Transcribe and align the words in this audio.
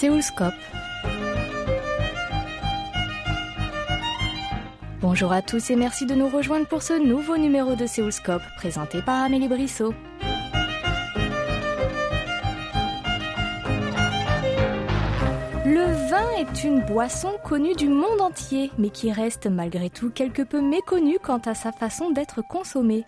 Séoulscope. 0.00 0.54
Bonjour 5.02 5.30
à 5.30 5.42
tous 5.42 5.68
et 5.68 5.76
merci 5.76 6.06
de 6.06 6.14
nous 6.14 6.30
rejoindre 6.30 6.66
pour 6.66 6.82
ce 6.82 6.94
nouveau 6.94 7.36
numéro 7.36 7.74
de 7.74 7.84
Séoulscope 7.84 8.40
présenté 8.56 9.02
par 9.02 9.22
Amélie 9.22 9.48
Brissot. 9.48 9.92
Une 16.64 16.80
boisson 16.80 17.32
connue 17.44 17.74
du 17.74 17.88
monde 17.88 18.20
entier, 18.20 18.70
mais 18.78 18.88
qui 18.88 19.12
reste 19.12 19.46
malgré 19.46 19.90
tout 19.90 20.08
quelque 20.08 20.40
peu 20.40 20.62
méconnue 20.62 21.18
quant 21.22 21.40
à 21.44 21.54
sa 21.54 21.70
façon 21.70 22.10
d'être 22.10 22.40
consommée. 22.40 23.04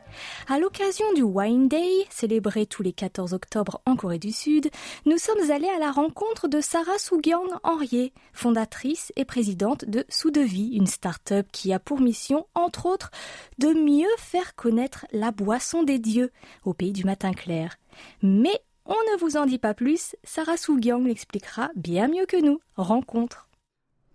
À 0.48 0.58
l'occasion 0.58 1.10
du 1.14 1.22
Wine 1.22 1.66
Day, 1.66 2.06
célébré 2.10 2.66
tous 2.66 2.82
les 2.82 2.92
14 2.92 3.32
octobre 3.32 3.80
en 3.86 3.96
Corée 3.96 4.18
du 4.18 4.32
Sud, 4.32 4.68
nous 5.06 5.16
sommes 5.16 5.50
allés 5.50 5.70
à 5.74 5.78
la 5.78 5.90
rencontre 5.90 6.46
de 6.46 6.60
Sarah 6.60 6.98
Sougyang 6.98 7.48
Henrier, 7.62 8.12
fondatrice 8.34 9.12
et 9.16 9.24
présidente 9.24 9.86
de 9.86 10.04
Soudevi, 10.10 10.76
une 10.76 10.86
start-up 10.86 11.46
qui 11.52 11.72
a 11.72 11.78
pour 11.78 12.00
mission, 12.00 12.46
entre 12.54 12.84
autres, 12.84 13.10
de 13.58 13.68
mieux 13.68 14.14
faire 14.18 14.54
connaître 14.56 15.06
la 15.10 15.30
boisson 15.30 15.84
des 15.84 15.98
dieux 15.98 16.32
au 16.64 16.74
pays 16.74 16.92
du 16.92 17.04
matin 17.04 17.32
clair. 17.32 17.78
Mais 18.22 18.60
on 18.84 18.94
ne 18.94 19.18
vous 19.18 19.36
en 19.36 19.46
dit 19.46 19.58
pas 19.58 19.74
plus, 19.74 20.16
Sarah 20.24 20.56
Sougyang 20.56 21.04
l'expliquera 21.04 21.70
bien 21.76 22.08
mieux 22.08 22.26
que 22.26 22.40
nous. 22.40 22.60
Rencontre. 22.76 23.48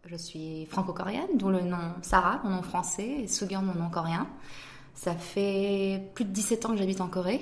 Je 0.05 0.15
suis 0.15 0.65
franco-coréenne, 0.67 1.37
dont 1.37 1.49
le 1.49 1.61
nom 1.61 1.93
Sarah, 2.01 2.41
mon 2.43 2.51
nom 2.51 2.61
français, 2.61 3.23
et 3.23 3.27
Sougyang, 3.27 3.63
mon 3.63 3.73
nom 3.73 3.89
coréen. 3.89 4.27
Ça 4.93 5.13
fait 5.13 6.11
plus 6.15 6.25
de 6.25 6.31
17 6.31 6.65
ans 6.65 6.69
que 6.69 6.77
j'habite 6.77 7.01
en 7.01 7.07
Corée. 7.07 7.41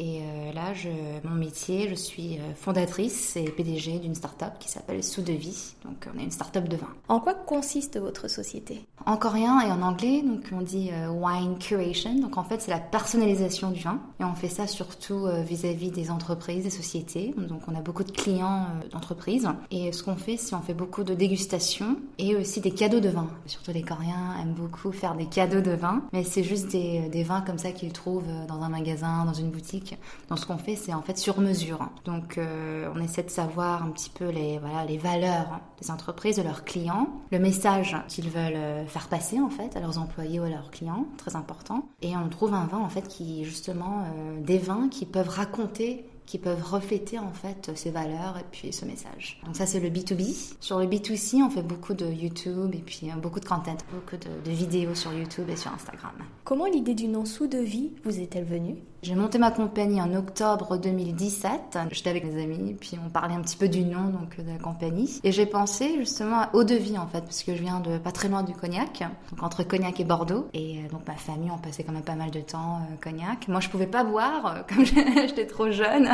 Et 0.00 0.22
euh, 0.22 0.52
là, 0.54 0.72
je, 0.72 0.88
mon 1.28 1.34
métier, 1.34 1.86
je 1.90 1.94
suis 1.94 2.38
euh, 2.38 2.54
fondatrice 2.54 3.36
et 3.36 3.44
PDG 3.44 3.98
d'une 3.98 4.14
start-up 4.14 4.54
qui 4.58 4.70
s'appelle 4.70 5.04
Sous 5.04 5.20
de 5.20 5.34
Vie. 5.34 5.74
Donc, 5.84 6.08
on 6.14 6.18
est 6.18 6.22
une 6.22 6.30
start-up 6.30 6.66
de 6.70 6.76
vin. 6.76 6.88
En 7.08 7.20
quoi 7.20 7.34
consiste 7.34 8.00
votre 8.00 8.26
société? 8.26 8.86
En 9.04 9.18
coréen 9.18 9.60
et 9.60 9.70
en 9.70 9.82
anglais, 9.82 10.22
donc 10.22 10.44
on 10.52 10.62
dit 10.62 10.88
euh, 10.90 11.10
wine 11.10 11.58
curation. 11.58 12.14
Donc, 12.14 12.38
en 12.38 12.44
fait, 12.44 12.62
c'est 12.62 12.70
la 12.70 12.78
personnalisation 12.78 13.72
du 13.72 13.82
vin. 13.82 14.00
Et 14.20 14.24
on 14.24 14.34
fait 14.34 14.48
ça 14.48 14.66
surtout 14.66 15.26
vis-à-vis 15.46 15.90
des 15.90 16.10
entreprises, 16.10 16.64
des 16.64 16.70
sociétés. 16.70 17.34
Donc, 17.36 17.60
on 17.68 17.74
a 17.74 17.82
beaucoup 17.82 18.04
de 18.04 18.10
clients 18.10 18.68
d'entreprises. 18.92 19.48
Et 19.70 19.92
ce 19.92 20.02
qu'on 20.02 20.16
fait, 20.16 20.38
c'est 20.38 20.54
on 20.54 20.62
fait 20.62 20.72
beaucoup 20.72 21.04
de 21.04 21.12
dégustation 21.12 21.96
et 22.16 22.36
aussi 22.36 22.62
des 22.62 22.70
cadeaux 22.70 23.00
de 23.00 23.10
vin. 23.10 23.28
Surtout 23.44 23.72
les 23.72 23.82
Coréens 23.82 24.36
aiment 24.40 24.54
beaucoup 24.54 24.92
faire 24.92 25.14
des 25.14 25.26
cadeaux 25.26 25.60
de 25.60 25.72
vin. 25.72 26.02
Mais 26.14 26.24
c'est 26.24 26.44
juste 26.44 26.68
des, 26.70 27.10
des 27.10 27.22
vins 27.22 27.42
comme 27.42 27.58
ça 27.58 27.72
qu'ils 27.72 27.92
trouvent 27.92 28.24
dans 28.48 28.62
un 28.62 28.70
magasin, 28.70 29.26
dans 29.26 29.34
une 29.34 29.50
boutique 29.50 29.89
donc 30.28 30.38
ce 30.38 30.46
qu'on 30.46 30.58
fait, 30.58 30.76
c'est 30.76 30.94
en 30.94 31.02
fait 31.02 31.18
sur 31.18 31.40
mesure. 31.40 31.88
Donc 32.04 32.38
euh, 32.38 32.90
on 32.94 33.00
essaie 33.00 33.22
de 33.22 33.30
savoir 33.30 33.82
un 33.84 33.90
petit 33.90 34.10
peu 34.10 34.28
les, 34.28 34.58
voilà, 34.58 34.84
les 34.84 34.98
valeurs 34.98 35.60
des 35.80 35.90
entreprises, 35.90 36.36
de 36.36 36.42
leurs 36.42 36.64
clients, 36.64 37.08
le 37.30 37.38
message 37.38 37.96
qu'ils 38.08 38.30
veulent 38.30 38.54
euh, 38.54 38.86
faire 38.86 39.08
passer 39.08 39.40
en 39.40 39.50
fait 39.50 39.76
à 39.76 39.80
leurs 39.80 39.98
employés 39.98 40.40
ou 40.40 40.44
à 40.44 40.48
leurs 40.48 40.70
clients, 40.70 41.06
très 41.16 41.36
important. 41.36 41.88
Et 42.02 42.16
on 42.16 42.28
trouve 42.28 42.54
un 42.54 42.66
vin 42.66 42.78
en 42.78 42.88
fait 42.88 43.08
qui 43.08 43.44
justement 43.44 44.04
euh, 44.04 44.40
des 44.40 44.58
vins 44.58 44.88
qui 44.88 45.06
peuvent 45.06 45.28
raconter 45.28 46.04
qui 46.30 46.38
peuvent 46.38 46.62
refléter 46.62 47.18
en 47.18 47.32
fait 47.32 47.72
ces 47.74 47.90
valeurs 47.90 48.38
et 48.38 48.44
puis 48.52 48.72
ce 48.72 48.84
message. 48.84 49.40
Donc 49.44 49.56
ça 49.56 49.66
c'est 49.66 49.80
le 49.80 49.88
B2B. 49.88 50.54
Sur 50.60 50.78
le 50.78 50.86
B2C, 50.86 51.42
on 51.42 51.50
fait 51.50 51.64
beaucoup 51.64 51.92
de 51.92 52.06
YouTube 52.06 52.72
et 52.72 52.78
puis 52.78 53.10
beaucoup 53.20 53.40
de 53.40 53.46
content, 53.46 53.76
beaucoup 53.92 54.16
de, 54.16 54.48
vidéos 54.48 54.94
sur 54.94 55.12
YouTube 55.12 55.48
et 55.48 55.56
sur 55.56 55.72
Instagram. 55.72 56.12
Comment 56.44 56.66
l'idée 56.66 56.94
du 56.94 57.08
nom 57.08 57.24
sous 57.24 57.48
de 57.48 57.58
vie 57.58 57.90
vous 58.04 58.20
est-elle 58.20 58.44
venue? 58.44 58.76
J'ai 59.02 59.14
monté 59.14 59.38
ma 59.38 59.50
compagnie 59.50 60.00
en 60.02 60.12
octobre 60.14 60.76
2017. 60.76 61.78
J'étais 61.90 62.10
avec 62.10 62.24
mes 62.24 62.42
amis, 62.42 62.76
puis 62.78 62.98
on 63.02 63.08
parlait 63.08 63.34
un 63.34 63.40
petit 63.40 63.56
peu 63.56 63.66
du 63.66 63.82
nom 63.82 64.10
donc 64.10 64.36
de 64.36 64.52
la 64.52 64.58
compagnie. 64.58 65.20
Et 65.24 65.32
j'ai 65.32 65.46
pensé 65.46 65.96
justement 65.98 66.40
à 66.40 66.50
eau 66.52 66.64
de 66.64 66.74
vie 66.74 66.98
en 66.98 67.06
fait, 67.06 67.22
parce 67.22 67.42
que 67.42 67.56
je 67.56 67.62
viens 67.62 67.80
de 67.80 67.96
pas 67.96 68.12
très 68.12 68.28
loin 68.28 68.42
du 68.42 68.52
Cognac, 68.52 69.02
donc 69.30 69.42
entre 69.42 69.62
Cognac 69.62 69.98
et 70.00 70.04
Bordeaux. 70.04 70.48
Et 70.52 70.80
euh, 70.80 70.88
donc 70.90 71.08
ma 71.08 71.14
famille, 71.14 71.50
on 71.50 71.56
passait 71.56 71.82
quand 71.82 71.92
même 71.92 72.02
pas 72.02 72.14
mal 72.14 72.30
de 72.30 72.40
temps 72.40 72.76
euh, 72.76 72.96
Cognac. 73.00 73.48
Moi, 73.48 73.60
je 73.60 73.70
pouvais 73.70 73.86
pas 73.86 74.04
boire, 74.04 74.54
euh, 74.54 74.62
comme 74.68 74.84
j'étais 75.26 75.46
trop 75.46 75.70
jeune. 75.70 76.10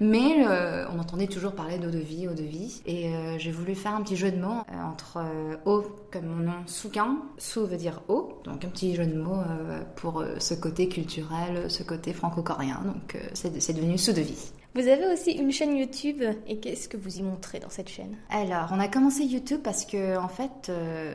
Mais 0.00 0.44
on 0.92 0.98
entendait 0.98 1.28
toujours 1.28 1.52
parler 1.52 1.78
d'eau 1.78 1.90
de 1.90 1.98
vie, 1.98 2.26
eau 2.26 2.34
de 2.34 2.42
vie. 2.42 2.82
Et 2.86 3.12
j'ai 3.38 3.52
voulu 3.52 3.76
faire 3.76 3.94
un 3.94 4.02
petit 4.02 4.16
jeu 4.16 4.32
de 4.32 4.40
mots 4.40 4.62
entre 4.84 5.20
eau, 5.64 5.84
comme 6.10 6.26
mon 6.26 6.44
nom, 6.44 6.52
Souquin. 6.66 7.18
Sou 7.38 7.66
veut 7.66 7.76
dire 7.76 8.00
eau, 8.08 8.40
donc 8.44 8.64
un 8.64 8.68
petit 8.68 8.96
jeu 8.96 9.06
de 9.06 9.16
mots 9.16 9.42
pour 9.94 10.24
ce 10.38 10.54
côté 10.54 10.88
culturel, 10.88 11.70
ce 11.70 11.84
côté 11.84 12.01
franco-coréen. 12.10 12.80
Donc 12.84 13.14
euh, 13.14 13.20
c'est 13.34 13.72
devenu 13.72 13.98
sous 13.98 14.12
de 14.12 14.22
vie. 14.22 14.50
Vous 14.74 14.88
avez 14.88 15.06
aussi 15.12 15.32
une 15.32 15.52
chaîne 15.52 15.76
YouTube 15.76 16.22
et 16.46 16.56
qu'est-ce 16.56 16.88
que 16.88 16.96
vous 16.96 17.18
y 17.18 17.22
montrez 17.22 17.58
dans 17.58 17.68
cette 17.68 17.90
chaîne? 17.90 18.16
Alors, 18.30 18.68
on 18.72 18.80
a 18.80 18.88
commencé 18.88 19.22
YouTube 19.24 19.60
parce 19.62 19.84
que 19.84 20.16
en 20.16 20.28
fait, 20.28 20.70
euh, 20.70 21.12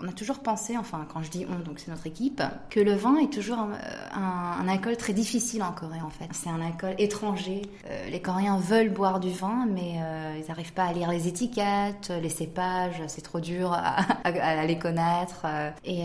on 0.00 0.08
a 0.08 0.12
toujours 0.12 0.40
pensé, 0.40 0.76
enfin 0.76 1.06
quand 1.12 1.22
je 1.22 1.30
dis 1.30 1.46
on, 1.48 1.60
donc 1.60 1.78
c'est 1.78 1.92
notre 1.92 2.08
équipe, 2.08 2.42
que 2.68 2.80
le 2.80 2.94
vin 2.94 3.18
est 3.18 3.32
toujours 3.32 3.58
un, 3.58 4.66
alcool 4.66 4.96
très 4.96 5.12
difficile 5.12 5.62
en 5.62 5.70
Corée 5.70 6.00
en 6.00 6.10
fait. 6.10 6.26
C'est 6.32 6.48
un 6.48 6.60
alcool 6.60 6.96
étranger. 6.98 7.62
Euh, 7.88 8.08
les 8.10 8.20
Coréens 8.20 8.58
veulent 8.58 8.90
boire 8.90 9.20
du 9.20 9.30
vin, 9.30 9.68
mais 9.72 10.00
ils 10.36 10.48
n'arrivent 10.48 10.72
pas 10.72 10.86
à 10.86 10.92
lire 10.92 11.12
les 11.12 11.28
étiquettes, 11.28 12.12
les 12.20 12.28
cépages, 12.28 13.00
c'est 13.06 13.22
trop 13.22 13.38
dur 13.38 13.72
à, 13.72 14.00
à 14.24 14.66
les 14.66 14.78
connaître. 14.78 15.46
Et 15.84 16.02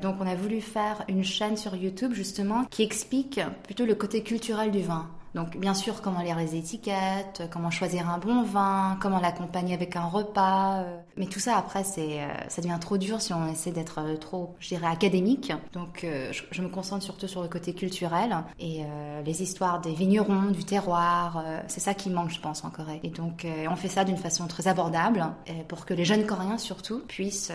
donc 0.00 0.16
on 0.20 0.26
a 0.28 0.36
voulu 0.36 0.60
faire 0.60 1.04
une 1.08 1.24
chaîne 1.24 1.56
sur 1.56 1.74
YouTube 1.74 2.12
justement 2.12 2.64
qui 2.66 2.84
explique 2.84 3.40
plutôt 3.64 3.84
le 3.84 3.96
côté 3.96 4.22
culturel 4.22 4.70
du 4.70 4.82
vin. 4.82 5.08
Donc 5.34 5.56
bien 5.56 5.74
sûr, 5.74 6.00
comment 6.00 6.20
lire 6.20 6.38
les 6.38 6.56
étiquettes, 6.56 7.42
comment 7.52 7.70
choisir 7.70 8.08
un 8.08 8.18
bon 8.18 8.42
vin, 8.42 8.96
comment 9.00 9.20
l'accompagner 9.20 9.74
avec 9.74 9.96
un 9.96 10.06
repas. 10.06 10.80
Euh. 10.80 10.98
Mais 11.16 11.26
tout 11.26 11.40
ça 11.40 11.56
après, 11.56 11.84
c'est, 11.84 12.22
euh, 12.22 12.28
ça 12.48 12.62
devient 12.62 12.78
trop 12.80 12.96
dur 12.98 13.20
si 13.20 13.32
on 13.32 13.46
essaie 13.48 13.70
d'être 13.70 14.00
euh, 14.00 14.16
trop, 14.16 14.54
je 14.58 14.68
dirais, 14.68 14.86
académique. 14.86 15.52
Donc 15.72 16.04
je, 16.04 16.62
me 16.62 16.68
concentre 16.68 17.04
surtout 17.04 17.28
sur 17.28 17.42
le 17.42 17.48
côté 17.48 17.72
culturel 17.72 18.36
et 18.58 18.82
les 19.24 19.42
histoires 19.42 19.80
des 19.80 19.92
vignerons, 19.92 20.50
du 20.50 20.64
terroir. 20.64 21.44
c'est 21.68 21.80
ça 21.80 21.94
qui 21.94 22.10
manque, 22.10 22.30
je 22.30 22.40
pense, 22.40 22.64
en 22.64 22.70
Corée. 22.70 23.00
Et 23.04 23.10
donc 23.10 23.46
on 23.70 23.76
fait 23.76 23.88
ça 23.88 24.04
d'une 24.04 24.16
façon 24.16 24.46
très 24.48 24.66
abordable 24.66 25.26
pour 25.68 25.86
que 25.86 25.94
les 25.94 26.04
jeunes 26.04 26.26
Coréens 26.26 26.58
surtout 26.58 27.00
puissent 27.06 27.52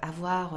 avoir 0.00 0.54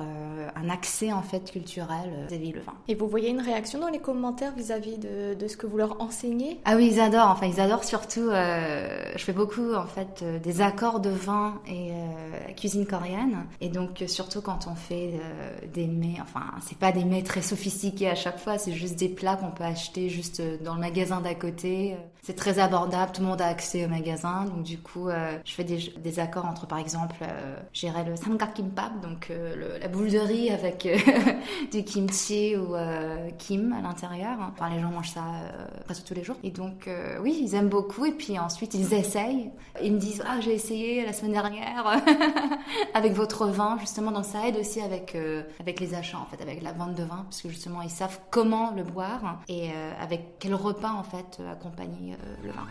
un 0.56 0.70
accès 0.70 1.12
en 1.12 1.24
fait 1.24 1.52
culturel 1.52 2.28
vis-à-vis 2.28 2.52
le 2.52 2.62
vin. 2.62 2.74
Et 2.88 2.96
vous 2.96 3.08
voyez 3.08 3.30
une 3.30 3.42
réaction 3.42 3.80
dans 3.80 3.90
les 3.90 4.00
commentaires 4.00 4.54
vis-à-vis 4.56 4.98
de, 4.98 5.34
de 5.34 5.48
ce 5.48 5.58
que 5.58 5.66
vous 5.66 5.78
leur 5.78 6.00
enseignez? 6.00 6.33
Ah 6.66 6.76
oui, 6.76 6.90
ils 6.92 7.00
adorent. 7.00 7.30
Enfin, 7.30 7.48
ils 7.48 7.60
adorent 7.60 7.84
surtout. 7.84 8.30
Euh, 8.30 9.12
je 9.16 9.24
fais 9.24 9.34
beaucoup 9.34 9.74
en 9.74 9.86
fait 9.86 10.22
euh, 10.22 10.40
des 10.40 10.62
accords 10.62 11.00
de 11.00 11.10
vin 11.10 11.62
et 11.68 11.92
euh, 11.92 12.54
cuisine 12.56 12.86
coréenne. 12.86 13.46
Et 13.62 13.70
donc 13.70 14.04
surtout 14.08 14.42
quand 14.42 14.68
on 14.68 14.76
fait 14.76 15.20
des 15.74 15.88
mets. 15.88 16.18
Enfin, 16.22 16.46
c'est 16.68 16.78
pas 16.78 16.92
des 16.92 17.04
mets 17.04 17.24
très 17.24 17.42
sophistiqués 17.42 18.10
à 18.10 18.16
chaque 18.16 18.40
fois. 18.40 18.58
C'est 18.58 18.74
juste 18.74 18.98
des 18.98 19.10
plats 19.10 19.36
qu'on 19.36 19.52
peut 19.52 19.64
acheter 19.64 20.10
juste 20.10 20.42
dans 20.64 20.76
le 20.76 20.82
magasin 20.82 21.22
d'à 21.22 21.36
côté. 21.36 21.96
C'est 22.22 22.36
très 22.36 22.60
abordable. 22.60 23.12
Tout 23.12 23.22
le 23.22 23.28
monde 23.28 23.42
a 23.42 23.48
accès 23.48 23.86
au 23.86 23.90
magasin. 23.90 24.46
Donc 24.46 24.64
du 24.64 24.78
coup, 24.78 25.10
je 25.10 25.54
fais 25.54 25.64
des, 25.64 26.20
accords 26.20 26.46
entre 26.46 26.68
par 26.68 26.78
exemple, 26.78 27.16
j'irais 27.74 28.04
le 28.06 28.16
samgak 28.16 28.54
kimbap, 28.54 29.02
donc 29.02 29.32
la 29.82 29.88
boule 29.88 30.10
de 30.10 30.20
riz 30.20 30.50
avec 30.50 30.88
du 31.72 31.84
kimchi 31.84 32.56
ou 32.56 32.76
kim 33.38 33.74
à 33.74 33.82
l'intérieur. 33.82 34.38
Enfin, 34.54 34.70
les 34.70 34.80
gens 34.80 34.90
mangent 34.90 35.12
ça 35.12 35.24
presque 35.86 36.06
tous 36.06 36.14
les 36.14 36.23
Et 36.44 36.52
donc, 36.52 36.88
euh, 36.88 37.18
oui, 37.22 37.40
ils 37.42 37.56
aiment 37.56 37.70
beaucoup. 37.70 38.06
Et 38.06 38.12
puis 38.12 38.38
ensuite, 38.40 38.74
ils 38.74 38.94
essayent. 38.94 39.52
Ils 39.82 39.94
me 39.94 40.00
disent 40.00 40.24
Ah, 40.28 40.40
j'ai 40.40 40.54
essayé 40.54 41.06
la 41.06 41.14
semaine 41.14 41.34
dernière 41.34 42.02
avec 42.94 43.14
votre 43.14 43.48
vin, 43.48 43.78
justement. 43.80 44.12
Donc, 44.12 44.26
ça 44.26 44.48
aide 44.48 44.58
aussi 44.58 44.82
avec, 44.82 45.16
euh, 45.16 45.44
avec 45.60 45.80
les 45.80 45.94
achats, 45.94 46.20
en 46.20 46.26
fait, 46.26 46.42
avec 46.42 46.62
la 46.62 46.72
vente 46.74 46.96
de 46.96 47.04
vin, 47.04 47.24
parce 47.24 47.42
que 47.42 47.50
justement, 47.50 47.82
ils 47.82 47.90
savent 47.90 48.20
comment 48.30 48.72
le 48.72 48.84
boire 48.84 49.40
et 49.48 49.70
euh, 49.70 49.92
avec 50.00 50.40
quel 50.40 50.56
repas, 50.56 50.92
en 50.92 51.04
fait, 51.04 51.42
accompagner 51.52 52.16
le 52.44 52.52
vin. 52.52 52.68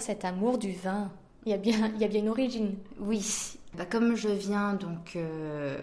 Cet 0.00 0.24
amour 0.24 0.58
du 0.58 0.72
vin 0.72 1.10
il 1.46 1.50
y, 1.50 1.54
a 1.54 1.58
bien, 1.58 1.92
il 1.94 2.00
y 2.00 2.04
a 2.04 2.08
bien 2.08 2.20
une 2.22 2.28
origine. 2.28 2.74
Oui. 2.98 3.56
Bah, 3.78 3.84
comme 3.86 4.16
je 4.16 4.28
viens 4.28 4.74
donc 4.74 5.12
euh, 5.14 5.78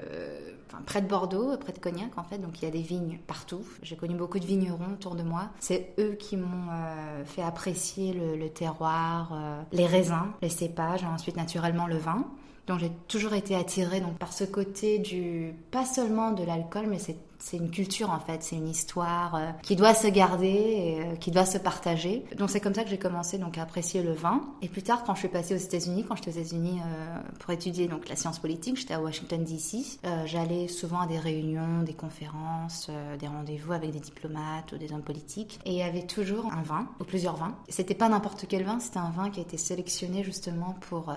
près 0.86 1.02
de 1.02 1.08
Bordeaux, 1.08 1.56
près 1.58 1.72
de 1.72 1.80
Cognac 1.80 2.18
en 2.18 2.24
fait, 2.24 2.38
donc 2.38 2.62
il 2.62 2.66
y 2.66 2.68
a 2.68 2.72
des 2.72 2.82
vignes 2.82 3.18
partout. 3.28 3.62
J'ai 3.82 3.96
connu 3.96 4.16
beaucoup 4.16 4.40
de 4.40 4.46
vignerons 4.46 4.94
autour 4.94 5.16
de 5.16 5.24
moi. 5.24 5.50
C'est 5.60 5.94
eux 6.00 6.18
qui 6.20 6.36
m'ont 6.36 6.70
euh, 6.70 7.24
fait 7.24 7.44
apprécier 7.44 8.14
le, 8.14 8.50
terroir, 8.50 9.32
euh, 9.34 9.62
les 9.72 9.86
raisins, 9.86 10.34
les 10.42 10.50
cépages, 10.50 11.06
ensuite 11.06 11.38
naturellement 11.38 11.88
le 11.88 11.98
vin. 11.98 12.26
Donc 12.68 12.80
j'ai 12.80 12.92
toujours 13.08 13.34
été 13.34 13.56
attirée 13.56 14.02
donc 14.02 14.18
par 14.18 14.34
ce 14.34 14.44
côté 14.44 15.00
du 15.00 15.54
pas 15.72 15.86
seulement 15.86 16.32
de 16.32 16.44
l'alcool, 16.44 16.88
mais 16.90 17.00
c'est 17.00 17.18
c'est 17.44 17.58
une 17.58 17.72
culture 17.72 18.10
en 18.10 18.22
fait, 18.22 18.42
c'est 18.42 18.56
une 18.56 18.70
histoire 18.70 19.36
euh, 19.36 19.52
qui 19.64 19.76
doit 19.76 19.94
se 19.94 20.08
garder 20.08 20.48
et 20.48 21.02
euh, 21.02 21.16
qui 21.18 21.30
doit 21.30 21.46
se 21.46 21.58
partager. 21.58 22.24
Donc 22.38 22.50
c'est 22.50 22.62
comme 22.62 22.74
ça 22.74 22.86
que 22.86 22.90
j'ai 22.90 22.98
commencé 22.98 23.38
donc 23.38 23.58
à 23.58 23.64
apprécier 23.64 24.02
le 24.02 24.14
vin. 24.14 24.42
Et 24.62 24.70
plus 24.70 24.82
tard, 24.82 25.04
quand 25.04 25.14
je 25.14 25.20
suis 25.20 25.28
passée 25.28 25.54
aux 25.54 25.58
États-Unis, 25.58 26.06
quand 26.08 26.16
j'étais 26.16 26.30
aux 26.30 26.42
États-Unis 26.42 26.80
euh, 26.80 27.20
pour 27.40 27.52
étudier 27.52 27.90
donc 27.90 28.08
la 28.08 28.16
science 28.16 28.40
politique, 28.40 28.78
j'étais 28.78 28.94
à 28.94 29.02
Washington 29.02 29.44
D.C. 29.44 30.00
J'allais 30.26 30.70
souvent 30.70 31.02
à 31.02 31.08
des 31.08 31.20
réunions, 31.20 31.84
des 31.84 31.94
conférences, 31.94 32.90
des 33.20 33.28
rendez-vous 33.28 33.74
avec 33.74 33.92
des 33.92 34.00
diplomates 34.00 34.72
ou 34.72 34.78
des 34.78 34.94
hommes 34.94 35.04
politiques. 35.04 35.60
Et 35.66 35.72
il 35.72 35.78
y 35.78 35.84
avait 35.84 36.08
toujours 36.08 36.46
un 36.54 36.62
vin 36.62 36.88
ou 37.02 37.04
plusieurs 37.04 37.36
vins. 37.36 37.58
C'était 37.68 37.94
pas 37.94 38.08
n'importe 38.08 38.46
quel 38.48 38.64
vin, 38.64 38.80
c'était 38.80 39.00
un 39.00 39.10
vin 39.10 39.30
qui 39.30 39.40
a 39.40 39.44
été 39.44 39.58
sélectionné 39.58 40.24
justement 40.24 40.78
pour 40.82 41.14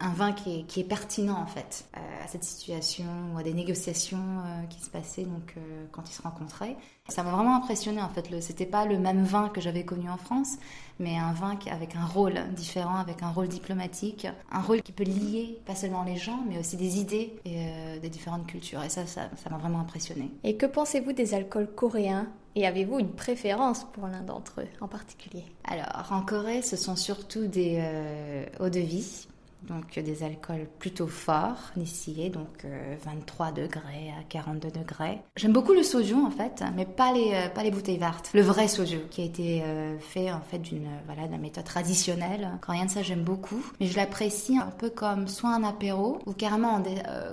un 0.00 0.12
vin 0.12 0.32
qui 0.32 0.60
est, 0.60 0.62
qui 0.64 0.80
est 0.80 0.84
pertinent 0.84 1.38
en 1.40 1.46
fait 1.46 1.86
à 1.94 2.28
cette 2.28 2.44
situation 2.44 3.04
ou 3.34 3.38
à 3.38 3.42
des 3.42 3.54
négociations 3.54 4.42
qui 4.68 4.80
se 4.80 4.90
passaient 4.90 5.24
donc 5.24 5.53
euh, 5.56 5.84
quand 5.92 6.08
ils 6.08 6.12
se 6.14 6.22
rencontraient. 6.22 6.76
Ça 7.08 7.22
m'a 7.22 7.30
vraiment 7.30 7.56
impressionné 7.56 8.00
en 8.00 8.08
fait. 8.08 8.28
C'était 8.40 8.66
pas 8.66 8.86
le 8.86 8.98
même 8.98 9.24
vin 9.24 9.48
que 9.48 9.60
j'avais 9.60 9.84
connu 9.84 10.08
en 10.08 10.16
France, 10.16 10.56
mais 10.98 11.16
un 11.18 11.32
vin 11.32 11.58
avec 11.70 11.96
un 11.96 12.04
rôle 12.06 12.34
différent, 12.54 12.96
avec 12.96 13.22
un 13.22 13.30
rôle 13.30 13.48
diplomatique, 13.48 14.26
un 14.50 14.60
rôle 14.60 14.82
qui 14.82 14.92
peut 14.92 15.04
lier 15.04 15.58
pas 15.66 15.74
seulement 15.74 16.04
les 16.04 16.16
gens, 16.16 16.42
mais 16.48 16.58
aussi 16.58 16.76
des 16.76 16.98
idées 16.98 17.34
et 17.44 17.66
euh, 17.68 17.98
des 17.98 18.08
différentes 18.08 18.46
cultures. 18.46 18.82
Et 18.82 18.88
ça, 18.88 19.06
ça 19.06 19.28
m'a 19.50 19.58
vraiment 19.58 19.80
impressionné. 19.80 20.30
Et 20.42 20.56
que 20.56 20.66
pensez-vous 20.66 21.12
des 21.12 21.34
alcools 21.34 21.68
coréens? 21.74 22.28
Et 22.56 22.66
avez-vous 22.66 23.00
une 23.00 23.10
préférence 23.10 23.84
pour 23.92 24.06
l'un 24.06 24.22
d'entre 24.22 24.60
eux 24.60 24.68
en 24.80 24.86
particulier? 24.86 25.44
Alors, 25.64 26.12
en 26.12 26.22
Corée, 26.22 26.62
ce 26.62 26.76
sont 26.76 26.94
surtout 26.94 27.46
des 27.46 27.78
euh, 27.80 28.46
eaux 28.60 28.70
de 28.70 28.78
vie 28.78 29.26
donc 29.66 29.98
des 29.98 30.22
alcools 30.22 30.66
plutôt 30.78 31.06
forts, 31.06 31.72
ici, 31.76 32.30
donc 32.30 32.66
23 33.04 33.46
euh, 33.46 33.52
degrés 33.52 34.12
à 34.18 34.22
42 34.28 34.70
degrés. 34.70 35.20
J'aime 35.36 35.52
beaucoup 35.52 35.72
le 35.72 35.82
soju 35.82 36.14
en 36.14 36.30
fait, 36.30 36.62
mais 36.74 36.84
pas 36.84 37.12
les, 37.12 37.32
euh, 37.34 37.48
pas 37.48 37.62
les 37.62 37.70
bouteilles 37.70 37.98
vertes. 37.98 38.30
Le 38.34 38.42
vrai 38.42 38.68
soju 38.68 39.00
qui 39.10 39.22
a 39.22 39.24
été 39.24 39.62
euh, 39.62 39.98
fait 39.98 40.30
en 40.30 40.40
fait 40.40 40.58
d'une 40.58 40.88
voilà, 41.06 41.26
méthode 41.38 41.64
traditionnelle. 41.64 42.48
Quand 42.60 42.72
rien 42.72 42.86
de 42.86 42.90
ça, 42.90 43.02
j'aime 43.02 43.22
beaucoup, 43.22 43.64
mais 43.80 43.86
je 43.86 43.96
l'apprécie 43.96 44.58
un 44.58 44.70
peu 44.70 44.90
comme 44.90 45.28
soit 45.28 45.50
un 45.50 45.64
apéro 45.64 46.18
ou 46.26 46.32
carrément 46.32 46.82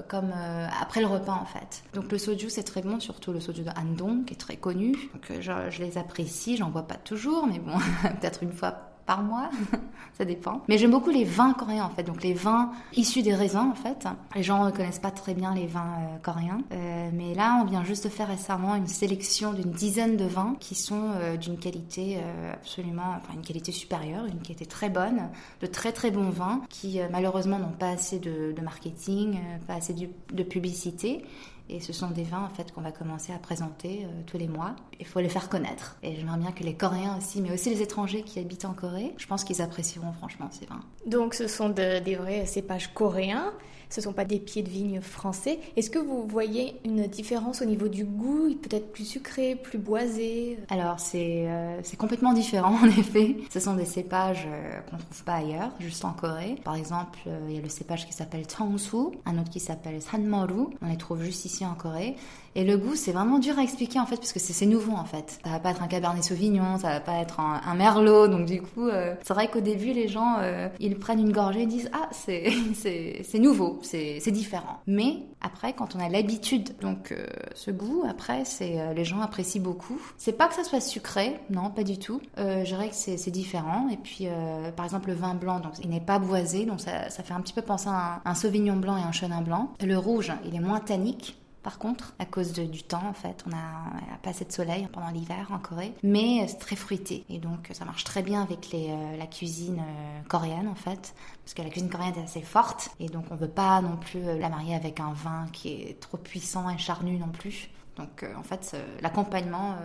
comme 0.07 0.33
après 0.79 1.01
le 1.01 1.07
repas 1.07 1.33
en 1.33 1.45
fait. 1.45 1.83
Donc 1.93 2.11
le 2.11 2.17
soju 2.17 2.49
c'est 2.49 2.63
très 2.63 2.81
bon, 2.81 2.99
surtout 2.99 3.31
le 3.31 3.39
soju 3.39 3.63
de 3.63 3.69
Andong 3.71 4.25
qui 4.25 4.33
est 4.33 4.37
très 4.37 4.57
connu. 4.57 4.93
Donc 5.13 5.39
je, 5.39 5.51
je 5.69 5.83
les 5.83 5.97
apprécie, 5.97 6.57
j'en 6.57 6.69
vois 6.69 6.83
pas 6.83 6.95
toujours, 6.95 7.47
mais 7.47 7.59
bon, 7.59 7.73
peut-être 8.19 8.43
une 8.43 8.53
fois 8.53 8.90
mois, 9.19 9.49
ça 10.17 10.25
dépend. 10.25 10.61
Mais 10.67 10.77
j'aime 10.77 10.91
beaucoup 10.91 11.09
les 11.09 11.23
vins 11.23 11.53
coréens 11.53 11.85
en 11.85 11.89
fait, 11.89 12.03
donc 12.03 12.23
les 12.23 12.33
vins 12.33 12.71
issus 12.93 13.21
des 13.21 13.35
raisins 13.35 13.71
en 13.71 13.75
fait. 13.75 14.07
Les 14.35 14.43
gens 14.43 14.65
ne 14.65 14.71
connaissent 14.71 14.99
pas 14.99 15.11
très 15.11 15.33
bien 15.33 15.53
les 15.53 15.67
vins 15.67 15.81
euh, 15.81 16.17
coréens, 16.21 16.61
euh, 16.71 17.09
mais 17.13 17.33
là 17.33 17.59
on 17.61 17.65
vient 17.65 17.83
juste 17.83 18.05
de 18.05 18.09
faire 18.09 18.27
récemment 18.27 18.75
une 18.75 18.87
sélection 18.87 19.53
d'une 19.53 19.71
dizaine 19.71 20.17
de 20.17 20.25
vins 20.25 20.55
qui 20.59 20.75
sont 20.75 21.11
euh, 21.15 21.37
d'une 21.37 21.57
qualité 21.57 22.19
absolument, 22.53 23.15
enfin 23.17 23.33
une 23.33 23.41
qualité 23.41 23.71
supérieure, 23.71 24.25
une 24.25 24.39
qualité 24.39 24.65
très 24.65 24.89
bonne, 24.89 25.29
de 25.61 25.67
très 25.67 25.91
très 25.91 26.11
bons 26.11 26.29
vins 26.29 26.61
qui 26.69 26.99
malheureusement 27.11 27.59
n'ont 27.59 27.75
pas 27.77 27.89
assez 27.89 28.19
de, 28.19 28.53
marketing, 28.61 29.39
pas 29.67 29.75
assez 29.75 29.93
de 29.93 30.43
publicité 30.43 31.25
et 31.71 31.79
ce 31.79 31.93
sont 31.93 32.11
des 32.11 32.23
vins 32.23 32.43
en 32.43 32.53
fait 32.53 32.71
qu'on 32.71 32.81
va 32.81 32.91
commencer 32.91 33.33
à 33.33 33.37
présenter 33.37 34.03
euh, 34.03 34.07
tous 34.27 34.37
les 34.37 34.47
mois. 34.47 34.75
Il 34.99 35.05
faut 35.05 35.19
les 35.19 35.29
faire 35.29 35.49
connaître. 35.49 35.97
Et 36.03 36.15
j'aimerais 36.15 36.37
bien 36.37 36.51
que 36.51 36.63
les 36.63 36.75
Coréens 36.75 37.17
aussi, 37.17 37.41
mais 37.41 37.51
aussi 37.53 37.69
les 37.69 37.81
étrangers 37.81 38.23
qui 38.23 38.39
habitent 38.39 38.65
en 38.65 38.73
Corée, 38.73 39.13
je 39.17 39.25
pense 39.25 39.43
qu'ils 39.43 39.61
apprécieront 39.61 40.11
franchement 40.11 40.49
ces 40.51 40.65
vins. 40.65 40.81
Donc 41.05 41.33
ce 41.33 41.47
sont 41.47 41.69
des 41.69 42.15
vrais 42.15 42.45
cépages 42.45 42.93
coréens 42.93 43.53
ce 43.91 43.99
ne 43.99 44.03
sont 44.05 44.13
pas 44.13 44.25
des 44.25 44.39
pieds 44.39 44.63
de 44.63 44.69
vigne 44.69 45.01
français. 45.01 45.59
Est-ce 45.75 45.89
que 45.89 45.99
vous 45.99 46.25
voyez 46.25 46.75
une 46.85 47.07
différence 47.07 47.61
au 47.61 47.65
niveau 47.65 47.89
du 47.89 48.05
goût, 48.05 48.55
peut-être 48.61 48.91
plus 48.91 49.05
sucré, 49.05 49.55
plus 49.55 49.77
boisé? 49.77 50.57
Alors 50.69 50.99
c'est 50.99 51.45
euh, 51.47 51.81
complètement 51.97 52.33
différent 52.33 52.75
en 52.83 52.87
effet. 52.87 53.35
Ce 53.51 53.59
sont 53.59 53.75
des 53.75 53.85
cépages 53.85 54.47
euh, 54.47 54.79
qu'on 54.89 54.95
ne 54.95 55.01
trouve 55.01 55.23
pas 55.23 55.35
ailleurs, 55.35 55.71
juste 55.79 56.05
en 56.05 56.13
Corée. 56.13 56.55
Par 56.63 56.75
exemple, 56.75 57.19
euh, 57.27 57.39
il 57.49 57.55
y 57.55 57.59
a 57.59 57.61
le 57.61 57.69
cépage 57.69 58.07
qui 58.07 58.13
s'appelle 58.13 58.45
Changsu, 58.49 59.17
un 59.25 59.37
autre 59.37 59.49
qui 59.49 59.59
s'appelle 59.59 60.01
Sanmoru. 60.01 60.67
On 60.81 60.87
les 60.87 60.97
trouve 60.97 61.23
juste 61.23 61.45
ici 61.45 61.65
en 61.65 61.75
Corée. 61.75 62.15
Et 62.55 62.65
le 62.65 62.77
goût, 62.77 62.95
c'est 62.95 63.11
vraiment 63.11 63.39
dur 63.39 63.57
à 63.57 63.63
expliquer 63.63 63.99
en 63.99 64.05
fait, 64.05 64.17
parce 64.17 64.33
que 64.33 64.39
c'est 64.39 64.65
nouveau 64.65 64.93
en 64.93 65.05
fait. 65.05 65.39
Ça 65.43 65.51
va 65.51 65.59
pas 65.59 65.71
être 65.71 65.81
un 65.81 65.87
Cabernet 65.87 66.23
Sauvignon, 66.23 66.77
ça 66.77 66.89
va 66.89 66.99
pas 66.99 67.19
être 67.19 67.39
un, 67.39 67.75
Merlot, 67.75 68.27
donc 68.27 68.45
du 68.45 68.61
coup, 68.61 68.87
euh, 68.87 69.15
c'est 69.23 69.33
vrai 69.33 69.49
qu'au 69.49 69.61
début, 69.61 69.93
les 69.93 70.07
gens, 70.07 70.35
euh, 70.39 70.67
ils 70.79 70.97
prennent 70.99 71.19
une 71.19 71.31
gorgée 71.31 71.61
et 71.61 71.65
disent 71.65 71.89
ah 71.93 72.09
c'est 72.11 72.51
c'est 73.23 73.39
nouveau, 73.39 73.79
c'est 73.81 74.31
différent. 74.31 74.81
Mais 74.85 75.23
après, 75.41 75.73
quand 75.73 75.95
on 75.95 75.99
a 75.99 76.09
l'habitude, 76.09 76.77
donc 76.81 77.11
euh, 77.11 77.25
ce 77.55 77.71
goût, 77.71 78.03
après, 78.07 78.43
c'est 78.45 78.93
les 78.93 79.05
gens 79.05 79.21
apprécient 79.21 79.61
beaucoup. 79.61 79.99
C'est 80.17 80.33
pas 80.33 80.47
que 80.47 80.53
ça 80.53 80.63
soit 80.63 80.81
sucré, 80.81 81.39
non, 81.49 81.69
pas 81.69 81.83
du 81.83 81.97
tout. 81.97 82.21
je 82.37 82.65
dirais 82.65 82.89
que 82.89 82.95
c'est 82.95 83.31
différent. 83.31 83.87
Et 83.89 83.97
puis, 83.97 84.27
par 84.75 84.85
exemple, 84.85 85.09
le 85.09 85.15
vin 85.15 85.33
blanc, 85.33 85.59
donc 85.59 85.73
il 85.81 85.89
n'est 85.89 86.01
pas 86.01 86.19
boisé, 86.19 86.65
donc 86.65 86.81
ça, 86.81 87.09
ça, 87.09 87.23
fait 87.23 87.33
un 87.33 87.41
petit 87.41 87.53
peu 87.53 87.61
penser 87.61 87.87
à 87.89 88.21
un, 88.25 88.31
un 88.31 88.35
Sauvignon 88.35 88.75
blanc 88.75 88.97
et 88.97 89.01
un 89.01 89.11
Chenin 89.11 89.41
blanc. 89.41 89.71
Le 89.81 89.97
rouge, 89.97 90.31
il 90.45 90.55
est 90.55 90.59
moins 90.59 90.79
tannique 90.79 91.37
par 91.63 91.77
contre, 91.77 92.13
à 92.17 92.25
cause 92.25 92.53
du 92.53 92.83
temps, 92.83 93.05
en 93.07 93.13
fait. 93.13 93.43
On 93.47 93.51
a, 93.51 94.17
pas 94.23 94.31
assez 94.31 94.45
de 94.45 94.51
soleil 94.51 94.87
pendant 94.91 95.09
l'hiver 95.09 95.47
en 95.51 95.59
Corée, 95.59 95.93
mais 96.03 96.47
c'est 96.47 96.57
très 96.57 96.75
fruité. 96.75 97.23
Et 97.29 97.37
donc, 97.37 97.69
ça 97.73 97.85
marche 97.85 98.03
très 98.03 98.23
bien 98.23 98.41
avec 98.41 98.69
euh, 98.73 99.17
la 99.17 99.27
cuisine 99.27 99.79
euh, 99.79 100.21
coréenne, 100.27 100.67
en 100.67 100.75
fait, 100.75 101.13
parce 101.43 101.53
que 101.53 101.61
la 101.61 101.69
cuisine 101.69 101.89
coréenne 101.89 102.15
est 102.17 102.23
assez 102.23 102.41
forte, 102.41 102.89
et 102.99 103.07
donc 103.07 103.25
on 103.31 103.35
veut 103.35 103.47
pas 103.47 103.81
non 103.81 103.97
plus 103.97 104.27
euh, 104.27 104.39
la 104.39 104.49
marier 104.49 104.75
avec 104.75 104.99
un 104.99 105.13
vin 105.13 105.45
qui 105.53 105.69
est 105.69 105.99
trop 105.99 106.17
puissant 106.17 106.69
et 106.69 106.77
charnu 106.77 107.17
non 107.17 107.29
plus. 107.29 107.69
Donc, 107.97 108.25
en 108.37 108.43
fait, 108.43 108.75
l'accompagnement 109.01 109.75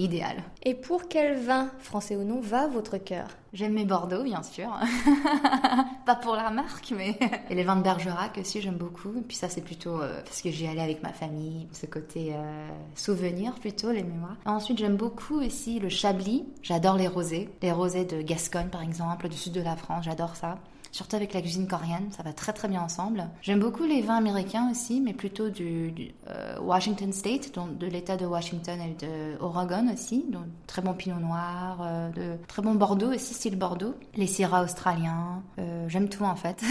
idéal. 0.00 0.42
Et 0.62 0.74
pour 0.74 1.08
quel 1.08 1.38
vin, 1.38 1.70
français 1.78 2.16
ou 2.16 2.24
non, 2.24 2.40
va 2.40 2.66
votre 2.66 2.98
cœur? 2.98 3.28
J'aime 3.52 3.74
mes 3.74 3.84
Bordeaux, 3.84 4.24
bien 4.24 4.42
sûr. 4.42 4.68
Pas 6.06 6.16
pour 6.16 6.34
la 6.34 6.50
marque, 6.50 6.92
mais... 6.96 7.18
Et 7.50 7.54
les 7.54 7.62
vins 7.62 7.76
de 7.76 7.82
Bergerac 7.82 8.36
aussi, 8.38 8.60
j'aime 8.60 8.76
beaucoup. 8.76 9.16
Et 9.16 9.22
puis 9.22 9.36
ça, 9.36 9.48
c'est 9.48 9.60
plutôt 9.60 10.00
euh, 10.00 10.20
parce 10.24 10.42
que 10.42 10.50
j'y 10.50 10.66
allais 10.66 10.82
avec 10.82 11.02
ma 11.02 11.12
famille, 11.12 11.68
ce 11.72 11.86
côté 11.86 12.32
euh, 12.34 12.68
souvenir 12.94 13.54
plutôt, 13.54 13.92
les 13.92 14.02
mémoires. 14.02 14.36
Ensuite, 14.44 14.78
j'aime 14.78 14.96
beaucoup 14.96 15.40
aussi 15.40 15.78
le 15.78 15.88
Chablis. 15.88 16.44
J'adore 16.62 16.96
les 16.96 17.08
rosés. 17.08 17.48
Les 17.62 17.72
rosés 17.72 18.04
de 18.04 18.22
Gascogne, 18.22 18.68
par 18.68 18.82
exemple, 18.82 19.28
du 19.28 19.36
sud 19.36 19.52
de 19.52 19.62
la 19.62 19.76
France, 19.76 20.04
j'adore 20.04 20.36
ça 20.36 20.58
surtout 20.94 21.16
avec 21.16 21.34
la 21.34 21.40
cuisine 21.40 21.66
coréenne, 21.66 22.06
ça 22.16 22.22
va 22.22 22.32
très 22.32 22.52
très 22.52 22.68
bien 22.68 22.80
ensemble. 22.80 23.28
J'aime 23.42 23.58
beaucoup 23.58 23.82
les 23.82 24.00
vins 24.00 24.14
américains 24.14 24.70
aussi, 24.70 25.00
mais 25.00 25.12
plutôt 25.12 25.50
du, 25.50 25.92
euh, 26.30 26.56
Washington 26.60 27.12
State, 27.12 27.52
donc 27.52 27.78
de 27.78 27.88
l'État 27.88 28.16
de 28.16 28.24
Washington 28.24 28.78
et 28.80 29.04
de 29.04 29.36
Oregon 29.42 29.92
aussi, 29.92 30.24
donc 30.28 30.44
très 30.68 30.82
bon 30.82 30.94
Pinot 30.94 31.18
Noir, 31.18 31.78
euh, 31.82 32.10
de 32.10 32.38
très 32.46 32.62
bon 32.62 32.74
Bordeaux 32.74 33.12
aussi, 33.12 33.34
style 33.34 33.58
Bordeaux. 33.58 33.96
Les 34.14 34.28
Syrah 34.28 34.62
australiens, 34.62 35.42
euh, 35.58 35.88
j'aime 35.88 36.08
tout 36.08 36.22
en 36.22 36.36
fait. 36.36 36.62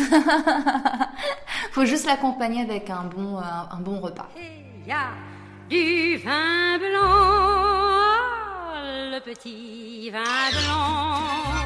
Faut 1.74 1.84
juste 1.84 2.06
l'accompagner 2.06 2.62
avec 2.62 2.89
un 2.89 3.03
bon, 3.03 3.38
un, 3.38 3.82
bon 3.82 4.00
repas. 4.00 4.30
Il 4.38 4.88
y 4.88 4.94
du 5.70 6.18
vin 6.24 6.77
blanc, 6.77 7.10
le 9.12 9.20
petit 9.20 10.10
vin 10.12 10.22
blanc 10.51 11.62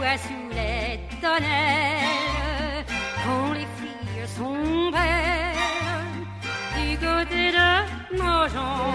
voit 0.00 0.16
sous 0.16 0.48
les 0.52 0.98
tonnelles, 1.20 2.86
quand 3.22 3.52
les 3.52 3.68
filles 3.76 4.28
sont 4.34 4.90
belles, 4.90 6.24
du 6.78 6.96
côté 6.96 7.52
de 7.52 8.16
nos 8.16 8.48
gens. 8.48 8.94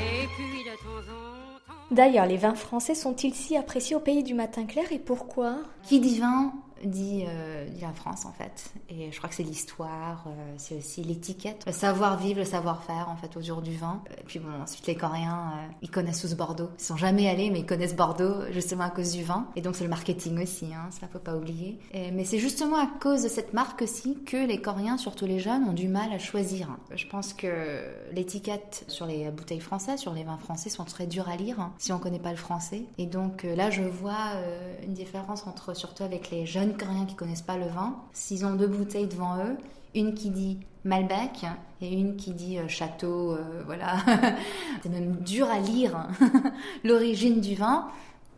Et 0.00 0.26
puis 0.36 0.64
de 0.64 0.74
temps 0.76 1.12
en 1.12 1.72
temps. 1.72 1.84
D'ailleurs, 1.90 2.24
les 2.24 2.38
vins 2.38 2.54
français 2.54 2.94
sont-ils 2.94 3.34
si 3.34 3.58
appréciés 3.58 3.94
au 3.94 4.00
pays 4.00 4.22
du 4.22 4.32
matin 4.32 4.64
clair 4.64 4.90
et 4.90 4.98
pourquoi? 4.98 5.56
Qui 5.82 6.00
dit 6.00 6.18
vin 6.18 6.52
dit, 6.84 7.24
euh, 7.26 7.66
dit, 7.68 7.80
la 7.80 7.92
France 7.92 8.24
en 8.26 8.32
fait. 8.32 8.72
Et 8.88 9.10
je 9.10 9.18
crois 9.18 9.28
que 9.28 9.34
c'est 9.34 9.42
l'histoire, 9.42 10.24
euh, 10.26 10.54
c'est 10.56 10.76
aussi 10.76 11.02
l'étiquette, 11.02 11.64
le 11.66 11.72
savoir-vivre, 11.72 12.40
le 12.40 12.44
savoir-faire 12.44 13.08
en 13.08 13.16
fait 13.16 13.36
au 13.36 13.42
jour 13.42 13.62
du 13.62 13.76
vin. 13.76 14.02
Et 14.18 14.24
puis 14.24 14.38
bon, 14.38 14.48
ensuite 14.62 14.86
les 14.86 14.94
Coréens, 14.94 15.52
euh, 15.54 15.72
ils 15.82 15.90
connaissent 15.90 16.20
tous 16.20 16.34
Bordeaux. 16.34 16.70
Ils 16.78 16.84
sont 16.84 16.96
jamais 16.96 17.28
allés, 17.28 17.50
mais 17.50 17.60
ils 17.60 17.66
connaissent 17.66 17.96
Bordeaux 17.96 18.50
justement 18.52 18.84
à 18.84 18.90
cause 18.90 19.12
du 19.12 19.22
vin. 19.22 19.48
Et 19.56 19.60
donc 19.60 19.76
c'est 19.76 19.84
le 19.84 19.90
marketing 19.90 20.42
aussi, 20.42 20.66
hein, 20.66 20.88
ça 20.90 21.08
faut 21.08 21.18
pas 21.18 21.36
oublier. 21.36 21.78
mais 21.92 22.24
c'est 22.24 22.38
justement 22.38 22.76
à 22.76 22.86
cause 22.86 23.22
de 23.22 23.28
cette 23.28 23.52
marque 23.52 23.82
aussi 23.82 24.18
que 24.24 24.36
les 24.36 24.60
Coréens, 24.60 24.98
surtout 24.98 25.26
les 25.26 25.38
jeunes, 25.38 25.64
ont 25.64 25.72
du 25.72 25.88
mal 25.88 26.12
à 26.12 26.18
choisir. 26.18 26.76
Je 26.94 27.06
pense 27.06 27.32
que 27.32 27.82
l'étiquette 28.12 28.84
sur 28.88 29.06
les 29.06 29.30
bouteilles 29.30 29.60
françaises, 29.60 30.00
sur 30.00 30.12
les 30.12 30.24
vins 30.24 30.38
français, 30.38 30.70
sont 30.70 30.84
très 30.84 31.06
dures 31.06 31.28
à 31.28 31.36
lire 31.36 31.60
hein, 31.60 31.72
si 31.78 31.92
on 31.92 31.98
connaît 31.98 32.18
pas 32.18 32.30
le 32.30 32.36
français. 32.36 32.84
Et 32.98 33.06
donc 33.06 33.44
là, 33.44 33.70
je 33.70 33.82
vois 33.82 34.34
une 34.82 34.92
différence 34.92 35.46
entre 35.46 35.74
surtout 35.74 36.02
avec 36.02 36.30
les 36.30 36.46
jeunes 36.46 36.67
Coréens 36.76 37.06
qui 37.06 37.14
connaissent 37.14 37.42
pas 37.42 37.56
le 37.56 37.66
vin, 37.66 37.96
s'ils 38.12 38.44
ont 38.44 38.54
deux 38.54 38.66
bouteilles 38.66 39.06
devant 39.06 39.36
eux, 39.38 39.56
une 39.94 40.14
qui 40.14 40.30
dit 40.30 40.58
Malbec 40.84 41.46
et 41.80 41.92
une 41.92 42.16
qui 42.16 42.32
dit 42.32 42.58
euh, 42.58 42.68
château, 42.68 43.32
euh, 43.32 43.62
voilà. 43.66 43.96
c'est 44.82 44.88
même 44.88 45.16
dur 45.16 45.48
à 45.48 45.58
lire 45.58 46.08
l'origine 46.84 47.40
du 47.40 47.54
vin. 47.54 47.88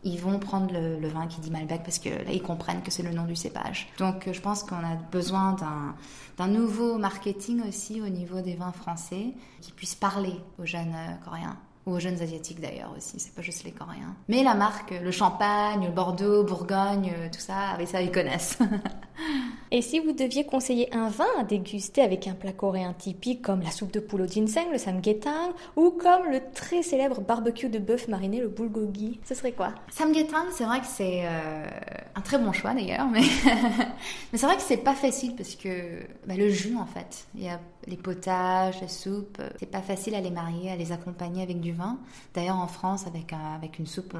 ils 0.03 0.19
vont 0.19 0.39
prendre 0.39 0.73
le, 0.73 1.07
vin 1.07 1.27
qui 1.27 1.39
dit 1.41 1.51
Malbec 1.51 1.83
parce 1.83 1.99
que 1.99 2.09
là, 2.09 2.31
ils 2.31 2.41
comprennent 2.41 2.81
que 2.81 2.91
c'est 2.91 3.03
le 3.03 3.11
nom 3.11 3.25
du 3.25 3.35
cépage. 3.35 3.89
Donc, 3.97 4.29
je 4.31 4.41
pense 4.41 4.63
qu'on 4.63 4.77
a 4.77 4.95
besoin 5.11 5.55
d'un 6.37 6.47
nouveau 6.47 6.97
marketing 6.97 7.67
aussi 7.67 8.01
au 8.01 8.09
niveau 8.09 8.41
des 8.41 8.55
vins 8.55 8.71
français 8.71 9.33
qui 9.61 9.71
puisse 9.71 9.95
parler 9.95 10.33
aux 10.59 10.65
jeunes 10.65 10.93
euh, 10.95 11.25
coréens 11.25 11.57
ou 11.85 11.93
aux 11.93 11.99
jeunes 11.99 12.21
asiatiques 12.21 12.61
d'ailleurs 12.61 12.93
aussi, 12.95 13.19
c'est 13.19 13.33
pas 13.33 13.41
juste 13.41 13.63
les 13.63 13.71
coréens. 13.71 14.15
Mais 14.27 14.43
la 14.43 14.53
marque, 14.53 14.91
le 14.91 15.11
champagne, 15.11 15.85
le 15.85 15.91
Bordeaux, 15.91 16.43
Bourgogne, 16.43 17.13
euh, 17.17 17.27
tout 17.31 17.39
ça, 17.39 17.69
avec 17.69 17.87
ça 17.87 18.01
ils 18.01 18.11
connaissent. 18.11 18.59
Et 19.73 19.81
si 19.81 19.99
vous 19.99 20.11
deviez 20.11 20.43
conseiller 20.43 20.93
un 20.93 21.07
vin 21.07 21.27
à 21.39 21.43
déguster 21.43 22.01
avec 22.01 22.27
un 22.27 22.33
plat 22.33 22.51
coréen 22.51 22.93
typique 22.93 23.41
comme 23.41 23.61
la 23.61 23.71
soupe 23.71 23.93
de 23.93 24.01
poule 24.01 24.23
au 24.23 24.27
ginseng, 24.27 24.69
le 24.69 24.77
samgyetang, 24.77 25.53
ou 25.77 25.91
comme 25.91 26.29
le 26.29 26.41
très 26.53 26.83
célèbre 26.83 27.21
barbecue 27.21 27.69
de 27.69 27.79
bœuf 27.79 28.09
mariné, 28.09 28.41
le 28.41 28.49
bulgogi, 28.49 29.21
ce 29.23 29.33
serait 29.33 29.53
quoi? 29.53 29.73
Samgyetang, 29.89 30.47
c'est 30.51 30.65
vrai 30.65 30.81
que 30.81 30.87
c'est 30.87 31.21
euh, 31.23 31.65
un 32.15 32.21
très 32.21 32.37
bon 32.37 32.51
choix 32.51 32.73
d'ailleurs, 32.73 33.07
mais, 33.07 33.21
mais 34.33 34.37
c'est 34.37 34.45
vrai 34.45 34.57
que 34.57 34.61
c'est 34.61 34.75
pas 34.75 34.95
facile 34.95 35.35
parce 35.37 35.55
que 35.55 36.01
bah, 36.27 36.35
le 36.35 36.49
jus 36.49 36.75
en 36.75 36.85
fait, 36.85 37.25
il 37.35 37.43
y 37.43 37.49
a 37.49 37.59
les 37.87 37.97
potages, 37.97 38.81
la 38.81 38.87
soupe, 38.87 39.41
c'est 39.59 39.71
pas 39.71 39.81
facile 39.81 40.15
à 40.15 40.21
les 40.21 40.31
marier, 40.31 40.71
à 40.71 40.75
les 40.75 40.91
accompagner 40.91 41.43
avec 41.43 41.61
du 41.61 41.70
vin. 41.71 41.97
D'ailleurs 42.33 42.57
en 42.57 42.67
France, 42.67 43.05
avec, 43.07 43.79
une 43.79 43.87
soupe, 43.87 44.15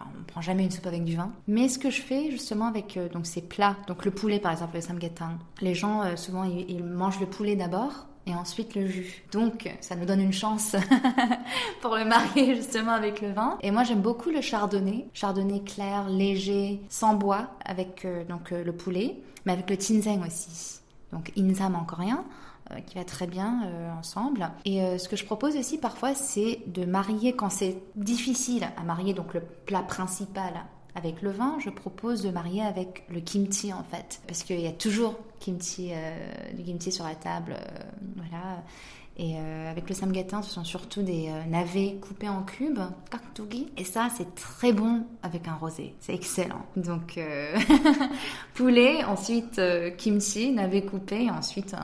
on 0.00 0.18
ne 0.18 0.24
prend 0.24 0.40
jamais 0.40 0.64
une 0.64 0.70
soupe 0.70 0.86
avec 0.86 1.04
du 1.04 1.16
vin. 1.16 1.32
Mais 1.46 1.68
ce 1.68 1.78
que 1.78 1.90
je 1.90 2.00
fais 2.00 2.30
justement 2.30 2.66
avec 2.66 2.96
euh, 2.96 3.08
donc 3.08 3.26
ces 3.26 3.42
plats, 3.42 3.76
donc 3.86 4.04
le 4.04 4.10
poulet 4.10 4.38
par 4.38 4.52
exemple, 4.52 4.74
le 4.74 4.80
samgyetang, 4.80 5.38
les 5.60 5.74
gens 5.74 6.02
euh, 6.02 6.16
souvent 6.16 6.44
ils, 6.44 6.84
mangent 6.84 7.20
le 7.20 7.26
poulet 7.26 7.56
d'abord 7.56 8.06
et 8.26 8.34
ensuite 8.34 8.74
le 8.74 8.86
jus. 8.86 9.24
Donc 9.32 9.68
ça 9.80 9.96
nous 9.96 10.04
donne 10.04 10.20
une 10.20 10.32
chance 10.32 10.76
pour 11.80 11.96
le 11.96 12.04
marier 12.04 12.54
justement 12.54 12.92
avec 12.92 13.20
le 13.20 13.32
vin. 13.32 13.58
Et 13.62 13.70
moi 13.70 13.84
j'aime 13.84 14.02
beaucoup 14.02 14.30
le 14.30 14.40
chardonnay, 14.40 15.06
chardonnay 15.14 15.60
clair, 15.60 16.08
léger, 16.08 16.80
sans 16.88 17.14
bois 17.14 17.50
avec 17.64 18.04
euh, 18.04 18.24
donc 18.24 18.50
le 18.50 18.72
poulet, 18.72 19.16
mais 19.46 19.52
avec 19.52 19.68
le 19.70 19.76
tinseng 19.76 20.24
aussi. 20.26 20.80
Donc 21.12 21.32
insam 21.36 21.74
en 21.74 21.84
coréen. 21.84 22.24
Euh, 22.72 22.80
qui 22.80 22.96
va 22.96 23.04
très 23.04 23.26
bien 23.26 23.62
euh, 23.64 23.90
ensemble. 23.98 24.50
Et 24.66 24.82
euh, 24.82 24.98
ce 24.98 25.08
que 25.08 25.16
je 25.16 25.24
propose 25.24 25.56
aussi 25.56 25.78
parfois, 25.78 26.14
c'est 26.14 26.60
de 26.66 26.84
marier 26.84 27.34
quand 27.34 27.48
c'est 27.48 27.78
difficile 27.94 28.68
à 28.76 28.82
marier 28.82 29.14
donc 29.14 29.32
le 29.32 29.40
plat 29.40 29.80
principal 29.80 30.52
avec 30.94 31.22
le 31.22 31.30
vin, 31.30 31.56
je 31.60 31.70
propose 31.70 32.22
de 32.22 32.30
marier 32.30 32.60
avec 32.60 33.04
le 33.08 33.20
kimchi 33.20 33.72
en 33.72 33.84
fait, 33.84 34.20
parce 34.26 34.42
qu'il 34.42 34.60
y 34.60 34.66
a 34.66 34.72
toujours 34.72 35.14
du 35.46 35.54
kimchi 35.54 36.92
sur 36.92 37.04
la 37.04 37.14
table, 37.14 37.56
voilà. 38.16 38.62
Et 39.18 39.34
euh, 39.36 39.70
avec 39.70 39.88
le 39.88 39.96
samgatin, 39.96 40.42
ce 40.42 40.50
sont 40.50 40.62
surtout 40.62 41.02
des 41.02 41.28
euh, 41.28 41.44
navets 41.50 41.96
coupés 42.00 42.28
en 42.28 42.42
cubes, 42.44 42.78
kaktugi. 43.10 43.66
Et 43.76 43.82
ça, 43.82 44.08
c'est 44.16 44.32
très 44.36 44.72
bon 44.72 45.04
avec 45.24 45.48
un 45.48 45.54
rosé. 45.54 45.94
C'est 45.98 46.14
excellent. 46.14 46.64
Donc, 46.76 47.18
euh, 47.18 47.58
poulet, 48.54 49.02
ensuite 49.02 49.60
kimchi, 49.96 50.52
navet 50.52 50.82
coupé, 50.82 51.24
et 51.24 51.30
ensuite 51.30 51.74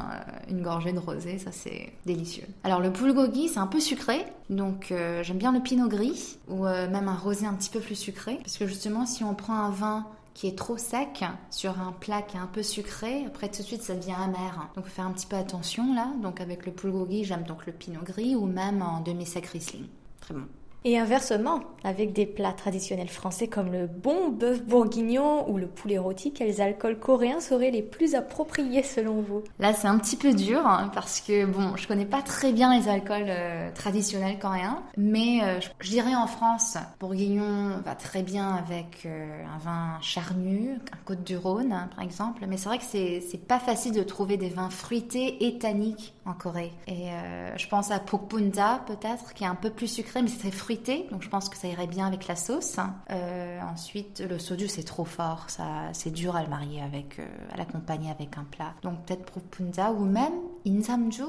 une 0.48 0.62
gorgée 0.62 0.92
de 0.92 1.00
rosé. 1.00 1.38
Ça, 1.38 1.50
c'est 1.50 1.92
délicieux. 2.06 2.46
Alors, 2.62 2.78
le 2.78 2.90
bulgogi, 2.90 3.48
c'est 3.48 3.58
un 3.58 3.66
peu 3.66 3.80
sucré. 3.80 4.24
Donc, 4.48 4.92
j'aime 5.22 5.38
bien 5.38 5.52
le 5.52 5.60
pinot 5.60 5.88
gris 5.88 6.36
ou 6.48 6.64
même 6.64 7.08
un 7.08 7.16
rosé 7.16 7.46
un 7.46 7.54
petit 7.54 7.70
peu 7.70 7.80
plus 7.80 7.96
sucré. 7.96 8.36
Parce 8.36 8.58
que 8.58 8.66
justement, 8.66 9.06
si 9.06 9.24
on 9.24 9.34
prend 9.34 9.56
un 9.56 9.70
vin 9.70 10.06
qui 10.34 10.48
est 10.48 10.58
trop 10.58 10.76
sec 10.76 11.24
sur 11.50 11.80
un 11.80 11.92
plat 11.92 12.20
qui 12.20 12.36
est 12.36 12.40
un 12.40 12.46
peu 12.46 12.62
sucré, 12.62 13.24
après 13.24 13.48
tout 13.48 13.62
de 13.62 13.66
suite 13.66 13.82
ça 13.82 13.94
devient 13.94 14.16
amer. 14.18 14.68
Donc 14.74 14.86
faire 14.86 15.06
un 15.06 15.12
petit 15.12 15.26
peu 15.26 15.36
attention 15.36 15.94
là. 15.94 16.12
Donc 16.22 16.40
avec 16.40 16.66
le 16.66 16.72
bulgogi, 16.72 17.24
j'aime 17.24 17.44
donc 17.44 17.66
le 17.66 17.72
pinot 17.72 18.02
gris 18.02 18.34
ou 18.34 18.44
même 18.46 18.82
en 18.82 19.00
demi-sec 19.00 19.46
Riesling. 19.46 19.86
Très 20.20 20.34
bon. 20.34 20.46
Et 20.86 20.98
inversement, 20.98 21.60
avec 21.82 22.12
des 22.12 22.26
plats 22.26 22.52
traditionnels 22.52 23.08
français 23.08 23.48
comme 23.48 23.72
le 23.72 23.86
bon 23.86 24.28
bœuf 24.28 24.62
bourguignon 24.62 25.50
ou 25.50 25.56
le 25.56 25.66
poulet 25.66 25.96
rôti, 25.96 26.34
quels 26.34 26.60
alcools 26.60 26.98
coréens 26.98 27.40
seraient 27.40 27.70
les 27.70 27.80
plus 27.80 28.14
appropriés 28.14 28.82
selon 28.82 29.22
vous? 29.22 29.42
Là, 29.58 29.72
c'est 29.72 29.88
un 29.88 29.98
petit 29.98 30.16
peu 30.16 30.34
dur 30.34 30.66
hein, 30.66 30.90
parce 30.92 31.22
que 31.22 31.46
bon, 31.46 31.74
je 31.76 31.88
connais 31.88 32.04
pas 32.04 32.20
très 32.20 32.52
bien 32.52 32.78
les 32.78 32.86
alcools 32.86 33.28
euh, 33.28 33.70
traditionnels 33.72 34.38
coréens, 34.38 34.82
mais 34.98 35.40
euh, 35.42 35.58
je, 35.80 35.88
dirais 35.88 36.14
en 36.14 36.26
France, 36.26 36.76
bourguignon 37.00 37.80
va 37.82 37.94
très 37.94 38.22
bien 38.22 38.50
avec 38.54 39.06
euh, 39.06 39.42
un 39.54 39.58
vin 39.64 39.98
charnu, 40.02 40.72
un 40.92 40.96
Côte 41.06 41.24
du 41.24 41.38
Rhône 41.38 41.72
hein, 41.72 41.88
par 41.94 42.04
exemple. 42.04 42.44
Mais 42.46 42.58
c'est 42.58 42.68
vrai 42.68 42.76
que 42.76 42.84
c'est 42.84 43.22
c'est 43.30 43.46
pas 43.46 43.58
facile 43.58 43.92
de 43.92 44.02
trouver 44.02 44.36
des 44.36 44.50
vins 44.50 44.68
fruités 44.68 45.46
et 45.46 45.58
tanniques 45.58 46.13
en 46.26 46.32
Corée. 46.32 46.72
Et 46.86 47.08
je 47.56 47.68
pense 47.68 47.90
à 47.90 47.98
Pokpunja 47.98 48.82
peut-être, 48.86 49.34
qui 49.34 49.44
est 49.44 49.46
un 49.46 49.54
peu 49.54 49.70
plus 49.70 49.88
sucré, 49.88 50.22
mais 50.22 50.28
c'est 50.28 50.38
très 50.38 50.50
fruité 50.50 50.74
donc 51.10 51.22
je 51.22 51.28
pense 51.28 51.48
que 51.48 51.56
ça 51.56 51.68
irait 51.68 51.86
bien 51.86 52.06
avec 52.06 52.26
la 52.26 52.36
sauce. 52.36 52.76
Euh, 53.10 53.60
ensuite, 53.62 54.22
le 54.28 54.38
soju 54.38 54.68
c'est 54.68 54.82
trop 54.82 55.04
fort, 55.04 55.44
ça 55.48 55.90
c'est 55.92 56.10
dur 56.10 56.36
à 56.36 56.42
le 56.42 56.48
marier 56.48 56.80
avec, 56.82 57.18
euh, 57.18 57.26
à 57.52 57.56
l'accompagner 57.56 58.10
avec 58.10 58.36
un 58.36 58.44
plat. 58.44 58.74
Donc 58.82 59.04
peut-être 59.04 59.40
punza 59.50 59.92
ou 59.92 60.04
même 60.04 60.32
insamju, 60.66 61.22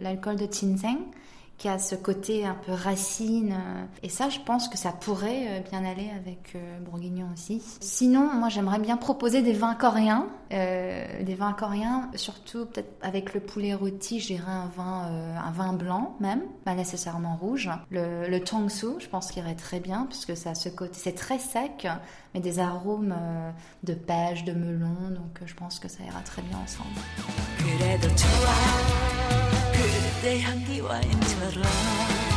l'alcool 0.00 0.36
de 0.36 0.48
ginseng 0.50 0.98
qui 1.58 1.68
a 1.68 1.78
ce 1.78 1.94
côté 1.94 2.44
un 2.44 2.54
peu 2.54 2.72
racine. 2.72 3.52
Euh, 3.52 3.84
et 4.02 4.08
ça, 4.08 4.28
je 4.28 4.40
pense 4.40 4.68
que 4.68 4.76
ça 4.76 4.92
pourrait 4.92 5.46
euh, 5.48 5.60
bien 5.70 5.84
aller 5.84 6.10
avec 6.14 6.52
euh, 6.54 6.80
Bourguignon 6.80 7.26
aussi. 7.32 7.62
Sinon, 7.80 8.32
moi, 8.34 8.48
j'aimerais 8.48 8.78
bien 8.78 8.96
proposer 8.96 9.42
des 9.42 9.52
vins 9.52 9.74
coréens. 9.74 10.26
des 10.50 11.34
vins 11.34 11.52
coréens, 11.52 12.10
surtout 12.14 12.66
peut-être 12.66 12.92
avec 13.02 13.34
le 13.34 13.40
poulet 13.40 13.74
rôti, 13.74 14.20
j'irais 14.20 14.52
un 14.52 14.70
vin, 14.76 15.10
un 15.36 15.50
vin 15.50 15.72
blanc 15.72 16.14
même, 16.20 16.42
pas 16.64 16.74
nécessairement 16.74 17.36
rouge. 17.36 17.70
Le, 17.90 18.28
le 18.28 18.38
je 18.38 19.08
pense 19.08 19.32
qu'il 19.32 19.42
irait 19.42 19.56
très 19.56 19.80
bien, 19.80 20.06
puisque 20.08 20.36
ça 20.36 20.50
a 20.50 20.54
ce 20.54 20.68
côté, 20.68 20.92
c'est 20.94 21.16
très 21.16 21.40
sec, 21.40 21.88
mais 22.34 22.40
des 22.40 22.60
arômes 22.60 23.16
de 23.82 23.94
pêche, 23.94 24.44
de 24.44 24.52
melon, 24.52 25.10
donc 25.10 25.40
je 25.44 25.54
pense 25.54 25.80
que 25.80 25.88
ça 25.88 26.04
ira 26.04 26.20
très 26.20 26.42
bien 26.42 26.58
ensemble. 26.58 27.00
그대 29.84 30.40
향기와인처럼. 30.40 32.33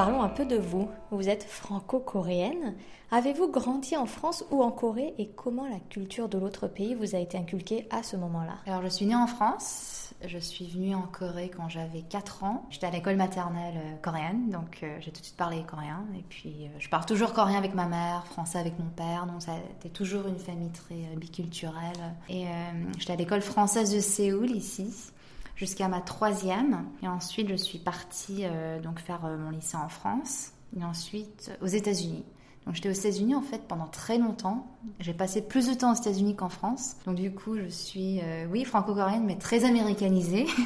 Parlons 0.00 0.22
un 0.22 0.30
peu 0.30 0.46
de 0.46 0.56
vous. 0.56 0.88
Vous 1.10 1.28
êtes 1.28 1.44
franco-coréenne. 1.44 2.74
Avez-vous 3.10 3.50
grandi 3.50 3.98
en 3.98 4.06
France 4.06 4.46
ou 4.50 4.62
en 4.62 4.70
Corée 4.70 5.12
et 5.18 5.28
comment 5.28 5.66
la 5.66 5.78
culture 5.90 6.30
de 6.30 6.38
l'autre 6.38 6.68
pays 6.68 6.94
vous 6.94 7.14
a 7.14 7.18
été 7.18 7.36
inculquée 7.36 7.86
à 7.90 8.02
ce 8.02 8.16
moment-là? 8.16 8.54
Alors 8.66 8.80
je 8.80 8.88
suis 8.88 9.04
née 9.04 9.14
en 9.14 9.26
France 9.26 10.14
je 10.26 10.38
suis 10.38 10.66
venue 10.66 10.94
en 10.94 11.02
Corée 11.02 11.50
quand 11.54 11.70
j'avais 11.70 12.02
4 12.02 12.44
ans. 12.44 12.66
J'étais 12.68 12.86
à 12.86 12.90
l'école 12.90 13.16
maternelle 13.16 13.74
euh, 13.76 13.96
coréenne, 14.02 14.50
donc 14.50 14.80
euh, 14.82 14.98
j'ai 15.00 15.10
tout 15.12 15.20
de 15.20 15.24
suite 15.24 15.36
parlé 15.36 15.62
coréen. 15.62 16.04
Et 16.14 16.22
puis, 16.28 16.66
euh, 16.66 16.78
je 16.78 16.90
parle 16.90 17.06
toujours 17.06 17.32
coréen 17.32 17.56
avec 17.56 17.74
ma 17.74 17.86
mère, 17.86 18.26
français 18.26 18.58
avec 18.58 18.78
mon 18.78 18.90
père, 18.90 19.24
donc 19.26 19.40
ça 19.40 19.52
été 19.78 19.88
toujours 19.88 20.26
une 20.26 20.38
famille 20.38 20.72
très 20.72 21.16
biculturelle. 21.16 22.14
Et 22.28 22.44
j'étais 22.98 23.14
à 23.14 23.16
l'école 23.16 23.40
française 23.40 23.94
de 23.94 24.00
Séoul, 24.00 24.50
ici, 24.50 24.92
jusqu'à 25.60 25.86
ma 25.86 26.00
troisième. 26.00 26.86
Et 27.04 27.06
ensuite, 27.06 27.48
je 27.48 27.54
suis 27.54 27.78
partie 27.78 28.42
donc 28.82 28.98
faire 28.98 29.20
mon 29.22 29.50
lycée 29.50 29.76
en 29.76 29.88
France, 29.88 30.50
et 30.76 30.84
ensuite 30.84 31.52
aux 31.60 31.66
États-Unis. 31.66 32.24
Donc 32.66 32.74
j'étais 32.74 32.90
aux 32.90 32.92
États-Unis 32.92 33.34
en 33.34 33.42
fait 33.42 33.62
pendant 33.66 33.86
très 33.86 34.18
longtemps. 34.18 34.66
J'ai 35.00 35.14
passé 35.14 35.42
plus 35.42 35.68
de 35.68 35.74
temps 35.74 35.92
aux 35.92 35.96
États-Unis 35.96 36.36
qu'en 36.36 36.50
France. 36.50 36.96
Donc 37.06 37.16
du 37.16 37.32
coup, 37.32 37.56
je 37.56 37.68
suis, 37.68 38.20
euh, 38.20 38.46
oui, 38.50 38.64
franco-coréenne, 38.64 39.24
mais 39.24 39.36
très 39.36 39.64
américanisée. 39.64 40.46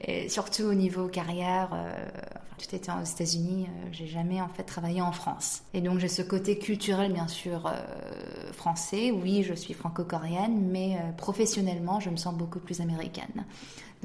Et 0.00 0.28
surtout 0.28 0.64
au 0.64 0.74
niveau 0.74 1.06
carrière, 1.06 1.70
euh, 1.72 2.08
tout 2.58 2.74
était 2.74 2.90
aux 2.90 3.04
États-Unis, 3.04 3.66
euh, 3.68 3.88
j'ai 3.92 4.06
jamais 4.06 4.40
en 4.40 4.48
fait 4.48 4.62
travaillé 4.62 5.00
en 5.00 5.12
France. 5.12 5.62
Et 5.74 5.80
donc 5.80 5.98
j'ai 5.98 6.08
ce 6.08 6.22
côté 6.22 6.58
culturel 6.58 7.12
bien 7.12 7.28
sûr 7.28 7.72
français. 8.52 9.10
Oui, 9.10 9.42
je 9.42 9.54
suis 9.54 9.74
franco-coréenne, 9.74 10.68
mais 10.70 10.98
professionnellement, 11.16 12.00
je 12.00 12.10
me 12.10 12.16
sens 12.16 12.34
beaucoup 12.34 12.60
plus 12.60 12.80
américaine. 12.80 13.44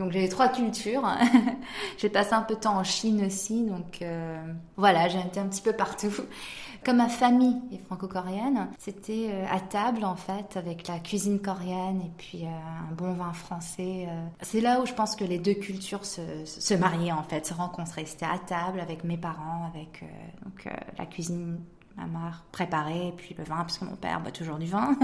Donc 0.02 0.14
j'ai 0.14 0.28
trois 0.30 0.50
cultures. 0.50 1.08
j'ai 2.00 2.10
passé 2.10 2.34
un 2.34 2.42
peu 2.42 2.56
de 2.56 2.60
temps 2.60 2.76
en 2.76 2.84
Chine 2.84 3.24
aussi, 3.24 3.64
donc 3.66 4.02
euh, 4.02 4.36
voilà, 4.76 5.08
j'ai 5.08 5.20
été 5.20 5.40
un 5.40 5.46
petit 5.46 5.62
peu 5.62 5.74
partout. 5.74 6.12
Comme 6.84 6.98
ma 6.98 7.08
famille 7.08 7.62
est 7.72 7.78
franco-coréenne, 7.86 8.68
c'était 8.80 9.28
euh, 9.30 9.46
à 9.52 9.60
table 9.60 10.04
en 10.04 10.16
fait 10.16 10.58
avec 10.58 10.88
la 10.88 10.98
cuisine 10.98 11.40
coréenne 11.40 12.02
et 12.04 12.12
puis 12.18 12.46
euh, 12.46 12.90
un 12.90 12.92
bon 12.96 13.14
vin 13.14 13.32
français. 13.32 14.08
C'est 14.42 14.62
là 14.62 14.82
où 14.82 14.88
je 14.88 14.94
pense 14.94 15.16
que 15.16 15.24
les 15.24 15.38
deux 15.38 15.54
cultures 15.54 16.04
se, 16.04 16.22
se 16.46 16.74
mariaient 16.74 17.12
en 17.12 17.22
fait, 17.22 17.46
se 17.46 17.54
rencontraient. 17.54 18.06
C'était 18.06 18.26
à 18.26 18.40
table 18.40 18.80
avec 18.80 19.04
mes 19.04 19.18
parents, 19.18 19.70
avec 19.72 20.04
donc 20.44 20.68
la 20.98 21.06
cuisine 21.06 21.60
ma 21.98 22.06
mère 22.06 22.46
préparait, 22.52 23.14
puis 23.18 23.36
le 23.38 23.44
vin, 23.44 23.58
parce 23.58 23.78
que 23.78 23.86
mon 23.86 23.96
père 23.96 24.22
boit 24.22 24.32
toujours 24.32 24.58
du 24.58 24.66
vin. 24.66 24.96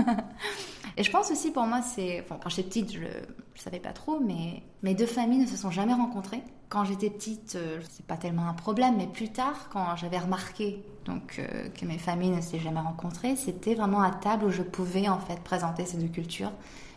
Et 0.97 1.03
je 1.03 1.11
pense 1.11 1.31
aussi 1.31 1.51
pour 1.51 1.63
moi, 1.63 1.81
c'est. 1.81 2.21
Enfin, 2.21 2.39
quand 2.41 2.49
j'étais 2.49 2.63
petite, 2.63 2.93
je 2.93 2.99
ne 3.01 3.07
savais 3.55 3.79
pas 3.79 3.93
trop, 3.93 4.19
mais 4.19 4.63
mes 4.83 4.95
deux 4.95 5.05
familles 5.05 5.41
ne 5.41 5.45
se 5.45 5.57
sont 5.57 5.71
jamais 5.71 5.93
rencontrées. 5.93 6.43
Quand 6.69 6.83
j'étais 6.83 7.09
petite, 7.09 7.55
euh, 7.55 7.79
c'est 7.89 8.05
pas 8.05 8.17
tellement 8.17 8.47
un 8.47 8.53
problème, 8.53 8.95
mais 8.97 9.07
plus 9.07 9.29
tard, 9.29 9.69
quand 9.71 9.95
j'avais 9.95 10.19
remarqué 10.19 10.83
donc, 11.05 11.39
euh, 11.39 11.69
que 11.69 11.85
mes 11.85 11.97
familles 11.97 12.31
ne 12.31 12.41
s'étaient 12.41 12.59
jamais 12.59 12.81
rencontrées, 12.81 13.35
c'était 13.37 13.75
vraiment 13.75 14.01
à 14.01 14.11
table 14.11 14.45
où 14.45 14.49
je 14.49 14.63
pouvais 14.63 15.07
en 15.07 15.19
fait 15.19 15.39
présenter 15.43 15.85
ces 15.85 15.97
deux 15.97 16.09
cultures. 16.09 16.51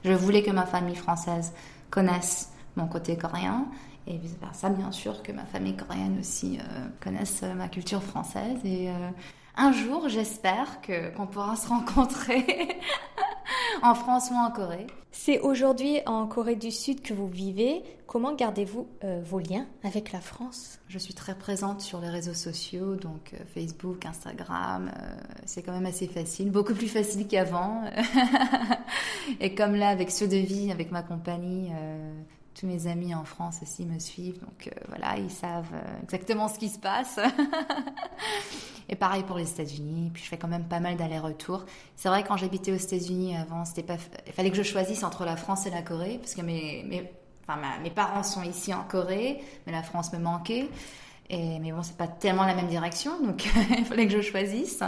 Je 0.04 0.12
voulais 0.12 0.42
que 0.42 0.50
ma 0.50 0.66
famille 0.66 0.96
française 0.96 1.52
connaisse 1.90 2.52
mon 2.76 2.88
côté 2.88 3.16
coréen 3.16 3.66
et 4.06 4.16
vice 4.16 4.36
versa, 4.40 4.70
bien 4.70 4.90
sûr, 4.90 5.22
que 5.22 5.30
ma 5.30 5.44
famille 5.44 5.76
coréenne 5.76 6.16
aussi 6.18 6.58
euh, 6.58 6.88
connaisse 7.00 7.42
ma 7.42 7.68
culture 7.68 8.02
française. 8.02 8.58
Et 8.64 8.88
un 9.56 9.72
jour, 9.72 10.08
j'espère 10.08 10.80
que 10.80 11.14
qu'on 11.14 11.26
pourra 11.26 11.56
se 11.56 11.68
rencontrer 11.68 12.78
en 13.82 13.94
France 13.94 14.30
ou 14.30 14.34
en 14.34 14.50
Corée. 14.50 14.86
C'est 15.12 15.40
aujourd'hui 15.40 15.98
en 16.06 16.26
Corée 16.26 16.56
du 16.56 16.70
Sud 16.70 17.02
que 17.02 17.12
vous 17.12 17.28
vivez. 17.28 17.82
Comment 18.06 18.34
gardez-vous 18.34 18.88
euh, 19.04 19.20
vos 19.24 19.38
liens 19.38 19.66
avec 19.82 20.12
la 20.12 20.20
France? 20.20 20.78
Je 20.88 20.98
suis 20.98 21.14
très 21.14 21.34
présente 21.34 21.80
sur 21.80 22.00
les 22.00 22.08
réseaux 22.08 22.34
sociaux, 22.34 22.94
donc 22.96 23.34
euh, 23.34 23.38
Facebook, 23.54 24.06
Instagram. 24.06 24.90
Euh, 24.96 25.14
c'est 25.46 25.62
quand 25.62 25.72
même 25.72 25.86
assez 25.86 26.06
facile, 26.06 26.50
beaucoup 26.50 26.74
plus 26.74 26.88
facile 26.88 27.26
qu'avant. 27.26 27.84
Et 29.40 29.54
comme 29.54 29.74
là, 29.74 29.88
avec 29.88 30.10
ceux 30.10 30.28
de 30.28 30.36
vie, 30.36 30.70
avec 30.72 30.90
ma 30.90 31.02
compagnie, 31.02 31.70
tous 32.54 32.66
mes 32.66 32.86
amis 32.86 33.14
en 33.14 33.24
France 33.24 33.58
aussi 33.62 33.86
me 33.86 33.98
suivent, 33.98 34.40
donc 34.40 34.66
euh, 34.66 34.80
voilà, 34.88 35.16
ils 35.18 35.30
savent 35.30 35.72
euh, 35.72 36.02
exactement 36.02 36.48
ce 36.48 36.58
qui 36.58 36.68
se 36.68 36.78
passe. 36.78 37.18
et 38.88 38.96
pareil 38.96 39.22
pour 39.22 39.36
les 39.36 39.48
États-Unis. 39.48 40.10
Puis 40.12 40.22
je 40.22 40.28
fais 40.28 40.36
quand 40.36 40.48
même 40.48 40.64
pas 40.64 40.80
mal 40.80 40.96
d'allers-retours. 40.96 41.64
C'est 41.96 42.08
vrai 42.08 42.24
quand 42.24 42.36
j'habitais 42.36 42.72
aux 42.72 42.76
États-Unis 42.76 43.36
avant, 43.36 43.64
c'était 43.64 43.82
pas, 43.82 43.96
il 44.26 44.32
fallait 44.32 44.50
que 44.50 44.56
je 44.56 44.62
choisisse 44.62 45.04
entre 45.04 45.24
la 45.24 45.36
France 45.36 45.66
et 45.66 45.70
la 45.70 45.82
Corée, 45.82 46.18
parce 46.18 46.34
que 46.34 46.42
mes, 46.42 46.84
mes, 46.84 47.10
enfin, 47.46 47.60
mes 47.82 47.90
parents 47.90 48.22
sont 48.22 48.42
ici 48.42 48.74
en 48.74 48.82
Corée, 48.82 49.40
mais 49.66 49.72
la 49.72 49.82
France 49.82 50.12
me 50.12 50.18
manquait. 50.18 50.68
Et, 51.32 51.60
mais 51.60 51.70
bon, 51.70 51.82
c'est 51.82 51.96
pas 51.96 52.08
tellement 52.08 52.44
la 52.44 52.54
même 52.54 52.66
direction, 52.66 53.12
donc 53.22 53.48
il 53.78 53.84
fallait 53.84 54.06
que 54.06 54.12
je 54.12 54.20
choisisse. 54.20 54.82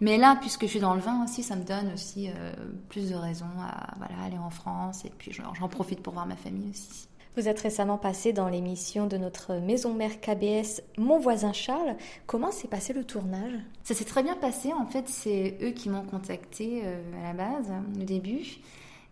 Mais 0.00 0.16
là, 0.16 0.36
puisque 0.40 0.62
je 0.62 0.68
suis 0.68 0.80
dans 0.80 0.94
le 0.94 1.00
vin 1.00 1.22
aussi, 1.22 1.42
ça 1.42 1.54
me 1.54 1.64
donne 1.64 1.92
aussi 1.92 2.30
euh, 2.30 2.52
plus 2.88 3.10
de 3.10 3.14
raisons 3.14 3.44
à 3.60 3.94
voilà, 3.98 4.14
aller 4.24 4.38
en 4.38 4.50
France. 4.50 5.04
Et 5.04 5.10
puis 5.10 5.32
j'en 5.32 5.68
profite 5.68 6.02
pour 6.02 6.14
voir 6.14 6.26
ma 6.26 6.36
famille 6.36 6.70
aussi. 6.70 7.08
Vous 7.36 7.48
êtes 7.48 7.60
récemment 7.60 7.96
passé 7.96 8.34
dans 8.34 8.48
l'émission 8.48 9.06
de 9.06 9.16
notre 9.16 9.54
maison 9.54 9.94
mère 9.94 10.20
KBS 10.20 10.82
Mon 10.98 11.18
voisin 11.18 11.54
Charles. 11.54 11.96
Comment 12.26 12.50
s'est 12.50 12.68
passé 12.68 12.92
le 12.92 13.04
tournage? 13.04 13.54
Ça 13.84 13.94
s'est 13.94 14.04
très 14.04 14.22
bien 14.22 14.36
passé. 14.36 14.72
En 14.74 14.86
fait, 14.86 15.08
c'est 15.08 15.56
eux 15.62 15.70
qui 15.70 15.88
m'ont 15.88 16.02
contacté 16.02 16.82
euh, 16.84 17.00
à 17.20 17.28
la 17.28 17.32
base, 17.32 17.72
au 17.98 18.04
début. 18.04 18.58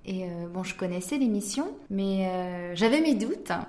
Et 0.05 0.25
euh, 0.25 0.49
bon, 0.53 0.63
je 0.63 0.75
connaissais 0.75 1.17
l'émission, 1.17 1.69
mais 1.89 2.29
euh, 2.29 2.75
j'avais 2.75 3.01
mes 3.01 3.15
doutes 3.15 3.51
hein, 3.51 3.67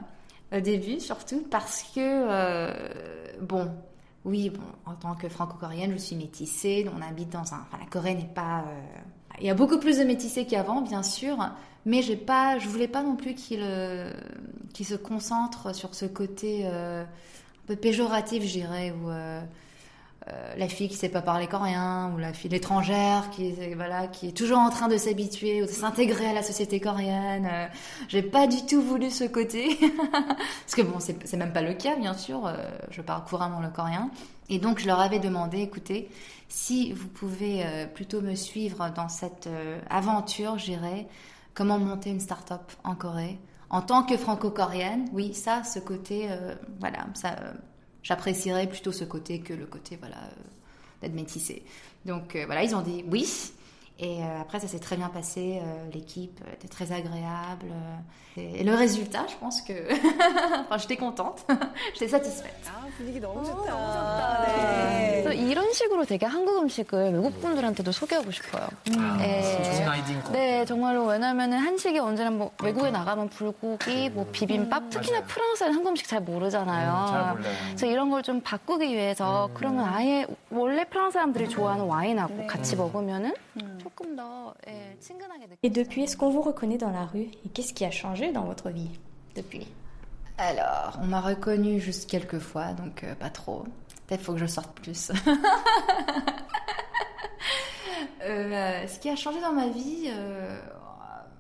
au 0.51 0.59
début, 0.59 0.99
surtout 0.99 1.45
parce 1.49 1.83
que, 1.95 3.41
bon, 3.41 3.69
oui, 4.25 4.49
bon, 4.49 4.61
en 4.85 4.95
tant 4.95 5.15
que 5.15 5.29
franco-coréenne, 5.29 5.93
je 5.93 5.97
suis 5.97 6.15
métissée. 6.15 6.87
On 6.95 7.01
habite 7.01 7.29
dans 7.29 7.39
un. 7.53 7.61
Enfin, 7.61 7.77
la 7.79 7.85
Corée 7.89 8.15
n'est 8.15 8.25
pas. 8.25 8.65
Il 9.39 9.47
y 9.47 9.49
a 9.49 9.55
beaucoup 9.55 9.79
plus 9.79 9.97
de 9.97 10.03
métissés 10.03 10.45
qu'avant, 10.45 10.81
bien 10.81 11.03
sûr, 11.03 11.37
mais 11.85 12.01
j'ai 12.01 12.15
pas, 12.15 12.59
je 12.59 12.67
voulais 12.67 12.87
pas 12.87 13.01
non 13.01 13.15
plus 13.15 13.33
qu'il 13.33 13.61
euh, 13.61 14.11
se 14.79 14.95
concentre 14.95 15.73
sur 15.73 15.95
ce 15.95 16.05
côté 16.05 16.61
euh, 16.65 17.03
un 17.03 17.67
peu 17.67 17.75
péjoratif, 17.75 18.43
je 18.43 18.51
dirais, 18.51 18.91
où 18.91 19.09
euh, 20.27 20.55
la 20.55 20.67
fille 20.67 20.87
qui 20.87 20.95
sait 20.95 21.09
pas 21.09 21.21
parler 21.21 21.47
coréen 21.47 22.11
ou 22.13 22.17
la 22.17 22.33
fille 22.33 22.51
l'étrangère 22.51 23.29
qui 23.31 23.53
voilà 23.75 24.07
qui 24.07 24.27
est 24.27 24.37
toujours 24.37 24.59
en 24.59 24.69
train 24.69 24.87
de 24.87 24.97
s'habituer 24.97 25.63
ou 25.63 25.65
de 25.65 25.71
s'intégrer 25.71 26.27
à 26.27 26.33
la 26.33 26.43
société 26.43 26.79
coréenne. 26.79 27.49
j'ai 28.07 28.21
pas 28.21 28.47
du 28.47 28.65
tout 28.65 28.81
voulu 28.81 29.09
ce 29.09 29.23
côté 29.23 29.79
parce 30.11 30.75
que 30.75 30.81
bon 30.81 30.99
c'est 30.99 31.33
même 31.37 31.53
pas 31.53 31.61
le 31.61 31.73
cas 31.73 31.95
bien 31.95 32.13
sûr. 32.13 32.53
je 32.91 33.01
parle 33.01 33.23
couramment 33.25 33.61
le 33.61 33.69
coréen 33.69 34.11
et 34.49 34.59
donc 34.59 34.79
je 34.79 34.87
leur 34.87 34.99
avais 34.99 35.19
demandé 35.19 35.59
écoutez 35.59 36.09
si 36.49 36.93
vous 36.93 37.07
pouvez 37.07 37.65
plutôt 37.95 38.21
me 38.21 38.35
suivre 38.35 38.91
dans 38.95 39.09
cette 39.09 39.49
aventure, 39.89 40.57
j'irai 40.57 41.07
comment 41.53 41.79
monter 41.79 42.09
une 42.09 42.19
start-up 42.19 42.71
en 42.83 42.95
Corée? 42.95 43.39
En 43.69 43.81
tant 43.81 44.03
que 44.03 44.17
franco-coréenne, 44.17 45.07
oui, 45.13 45.33
ça, 45.33 45.63
ce 45.63 45.79
côté, 45.79 46.27
euh, 46.29 46.55
voilà, 46.79 47.05
ça, 47.13 47.35
euh, 47.41 47.53
j'apprécierais 48.03 48.67
plutôt 48.67 48.91
ce 48.91 49.03
côté 49.03 49.39
que 49.39 49.53
le 49.53 49.65
côté, 49.65 49.97
voilà, 49.97 50.17
euh, 50.17 51.01
d'être 51.01 51.13
métissé. 51.13 51.63
Donc 52.05 52.35
voilà, 52.35 52.63
ils 52.63 52.75
ont 52.75 52.81
dit 52.81 53.03
oui. 53.09 53.27
Et 54.03 54.23
euh, 54.23 54.41
après, 54.41 54.59
ça 54.59 54.67
s'est 54.67 54.79
très 54.79 54.97
bien 54.97 55.09
passé. 55.09 55.59
Euh, 55.61 55.89
l'équipe 55.93 56.39
était 56.53 56.67
très 56.67 56.91
agréable. 56.91 57.67
Euh, 57.71 58.41
et, 58.55 58.63
le 58.63 58.73
résultat, 58.73 59.25
je 59.27 59.35
pense 59.35 59.61
que. 59.61 59.73
enfin, 60.61 60.77
j'étais 60.77 60.97
contente. 60.97 61.45
j'étais 61.93 62.07
satisfaite. 62.07 62.55
아, 62.67 62.87
분위기 62.97 63.19
너무 63.19 63.45
좋다. 63.45 63.71
너무 63.71 63.93
좋다. 63.93 64.45
네. 64.47 65.21
그래서 65.23 65.33
이런 65.33 65.71
식으로 65.73 66.05
되게 66.05 66.25
한국 66.25 66.57
음식을 66.57 67.13
외국 67.13 67.39
분들한테도 67.41 67.91
소개하고 67.91 68.31
싶어요. 68.31 68.67
음. 68.89 69.17
네. 69.19 69.61
좋은 69.75 69.87
아이디인 69.87 70.23
것 70.23 70.31
네, 70.31 70.65
정말로 70.65 71.05
왜냐면은 71.05 71.59
한식이 71.59 71.99
언제나 71.99 72.31
뭐 72.31 72.51
외국에 72.63 72.89
나가면 72.89 73.29
불고기, 73.29 74.09
뭐 74.09 74.25
비빔밥, 74.31 74.89
특히나 74.89 75.23
프랑스는 75.25 75.73
한국 75.73 75.89
음식 75.89 76.07
잘 76.07 76.21
moru잖아요. 76.21 76.91
음, 76.91 77.11
잘 77.11 77.33
몰라요. 77.33 77.53
그래서 77.67 77.85
이런 77.85 78.09
걸 78.09 78.21
좀 78.21 78.41
바꾸기 78.41 78.87
위해서 78.87 79.47
음. 79.47 79.53
그러면 79.55 79.85
아예 79.85 80.25
원래 80.49 80.85
프랑스 80.85 81.13
사람들이 81.13 81.49
좋아하는 81.49 81.85
와인하고 81.85 82.35
네. 82.35 82.47
같이 82.47 82.75
먹으면은 82.75 83.33
음. 83.61 83.79
Et 85.63 85.69
depuis, 85.69 86.03
est-ce 86.03 86.17
qu'on 86.17 86.29
vous 86.29 86.41
reconnaît 86.41 86.77
dans 86.77 86.91
la 86.91 87.05
rue? 87.05 87.27
Et 87.45 87.49
qu'est-ce 87.53 87.73
qui 87.73 87.85
a 87.85 87.91
changé 87.91 88.31
dans 88.31 88.43
votre 88.45 88.69
vie 88.69 88.89
depuis? 89.35 89.67
Alors, 90.37 90.97
on 91.01 91.05
m'a 91.05 91.21
reconnu 91.21 91.79
juste 91.79 92.09
quelques 92.09 92.39
fois, 92.39 92.73
donc 92.73 93.03
euh, 93.03 93.13
pas 93.15 93.29
trop. 93.29 93.63
Peut-être 94.07 94.21
faut 94.21 94.33
que 94.33 94.39
je 94.39 94.45
sorte 94.45 94.71
plus. 94.79 95.11
Euh, 98.23 98.85
ce 98.87 98.99
qui 98.99 99.09
a 99.09 99.15
changé 99.15 99.41
dans 99.41 99.51
ma 99.51 99.67
vie, 99.67 100.05
euh, 100.05 100.59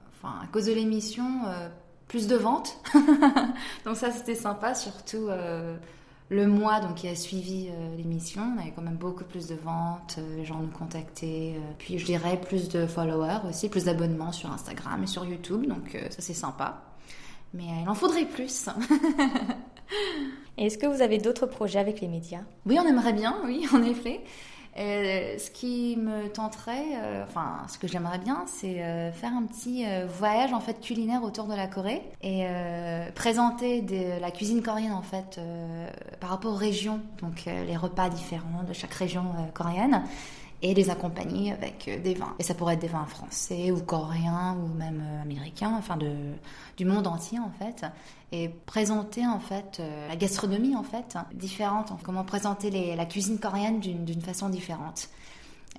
enfin, 0.09 0.39
à 0.43 0.47
cause 0.47 0.65
de 0.65 0.73
l'émission, 0.73 1.23
plus 2.07 2.25
de 2.25 2.35
ventes. 2.35 2.75
donc 3.85 3.97
ça, 3.97 4.09
c'était 4.09 4.33
sympa, 4.33 4.73
surtout 4.73 5.29
le 6.31 6.47
mois 6.47 6.79
donc, 6.79 6.95
qui 6.95 7.09
a 7.09 7.15
suivi 7.15 7.67
euh, 7.67 7.95
l'émission, 7.97 8.53
on 8.55 8.61
avait 8.61 8.71
quand 8.71 8.81
même 8.81 8.95
beaucoup 8.95 9.25
plus 9.25 9.47
de 9.47 9.55
ventes, 9.55 10.15
euh, 10.17 10.37
les 10.37 10.45
gens 10.45 10.59
nous 10.59 10.69
contactaient, 10.69 11.55
euh, 11.57 11.73
puis 11.77 11.99
je 11.99 12.05
dirais 12.05 12.39
plus 12.39 12.69
de 12.69 12.87
followers 12.87 13.39
aussi, 13.49 13.67
plus 13.67 13.83
d'abonnements 13.83 14.31
sur 14.31 14.49
Instagram 14.49 15.03
et 15.03 15.07
sur 15.07 15.25
YouTube, 15.25 15.67
donc 15.67 15.97
ça 16.09 16.21
c'est 16.21 16.33
sympa. 16.33 16.83
Mais 17.53 17.65
il 17.81 17.89
en 17.89 17.95
faudrait 17.95 18.25
plus. 18.25 18.69
Est-ce 20.57 20.77
que 20.77 20.85
vous 20.87 21.01
avez 21.01 21.17
d'autres 21.17 21.47
projets 21.47 21.79
avec 21.79 21.99
les 21.99 22.07
médias? 22.07 22.43
Oui, 22.65 22.77
on 22.79 22.87
aimerait 22.87 23.11
bien, 23.11 23.35
oui, 23.43 23.67
en 23.73 23.83
effet. 23.83 24.21
Euh, 24.77 25.37
ce 25.37 25.51
qui 25.51 25.97
me 25.97 26.29
tenterait, 26.29 26.95
euh, 26.95 27.25
enfin, 27.27 27.63
ce 27.67 27.77
que 27.77 27.87
j'aimerais 27.87 28.19
bien, 28.19 28.45
c'est 28.47 28.81
euh, 28.81 29.11
faire 29.11 29.33
un 29.33 29.43
petit 29.43 29.85
voyage 30.17 30.53
en 30.53 30.61
fait 30.61 30.79
culinaire 30.79 31.23
autour 31.23 31.45
de 31.45 31.53
la 31.53 31.67
Corée 31.67 32.01
et 32.21 32.45
présenter 33.15 33.83
la 34.19 34.31
cuisine 34.31 34.61
coréenne 34.61 34.93
en 34.93 35.01
fait 35.01 35.39
par 36.19 36.29
rapport 36.29 36.53
aux 36.53 36.57
régions, 36.57 37.01
donc 37.21 37.45
les 37.45 37.77
repas 37.77 38.09
différents 38.09 38.63
de 38.67 38.73
chaque 38.73 38.93
région 38.93 39.23
coréenne 39.53 40.03
et 40.61 40.73
les 40.73 40.89
accompagner 40.89 41.51
avec 41.51 41.87
euh, 41.87 41.99
des 41.99 42.13
vins. 42.13 42.35
Et 42.39 42.43
ça 42.43 42.53
pourrait 42.53 42.75
être 42.75 42.81
des 42.81 42.87
vins 42.87 43.05
français 43.05 43.71
ou 43.71 43.81
coréens 43.81 44.57
ou 44.61 44.67
même 44.77 45.03
euh, 45.03 45.21
américains, 45.21 45.75
enfin 45.77 45.97
de, 45.97 46.11
du 46.77 46.85
monde 46.85 47.07
entier 47.07 47.39
en 47.39 47.51
fait. 47.51 47.85
Et 48.31 48.49
présenter 48.49 49.25
en 49.25 49.39
fait 49.39 49.79
euh, 49.79 50.07
la 50.07 50.15
gastronomie 50.15 50.75
en 50.75 50.83
fait 50.83 51.17
différente, 51.33 51.91
comment 52.03 52.23
présenter 52.23 52.95
la 52.95 53.05
cuisine 53.05 53.39
coréenne 53.39 53.79
d'une 53.79 54.21
façon 54.21 54.49
différente. 54.49 55.09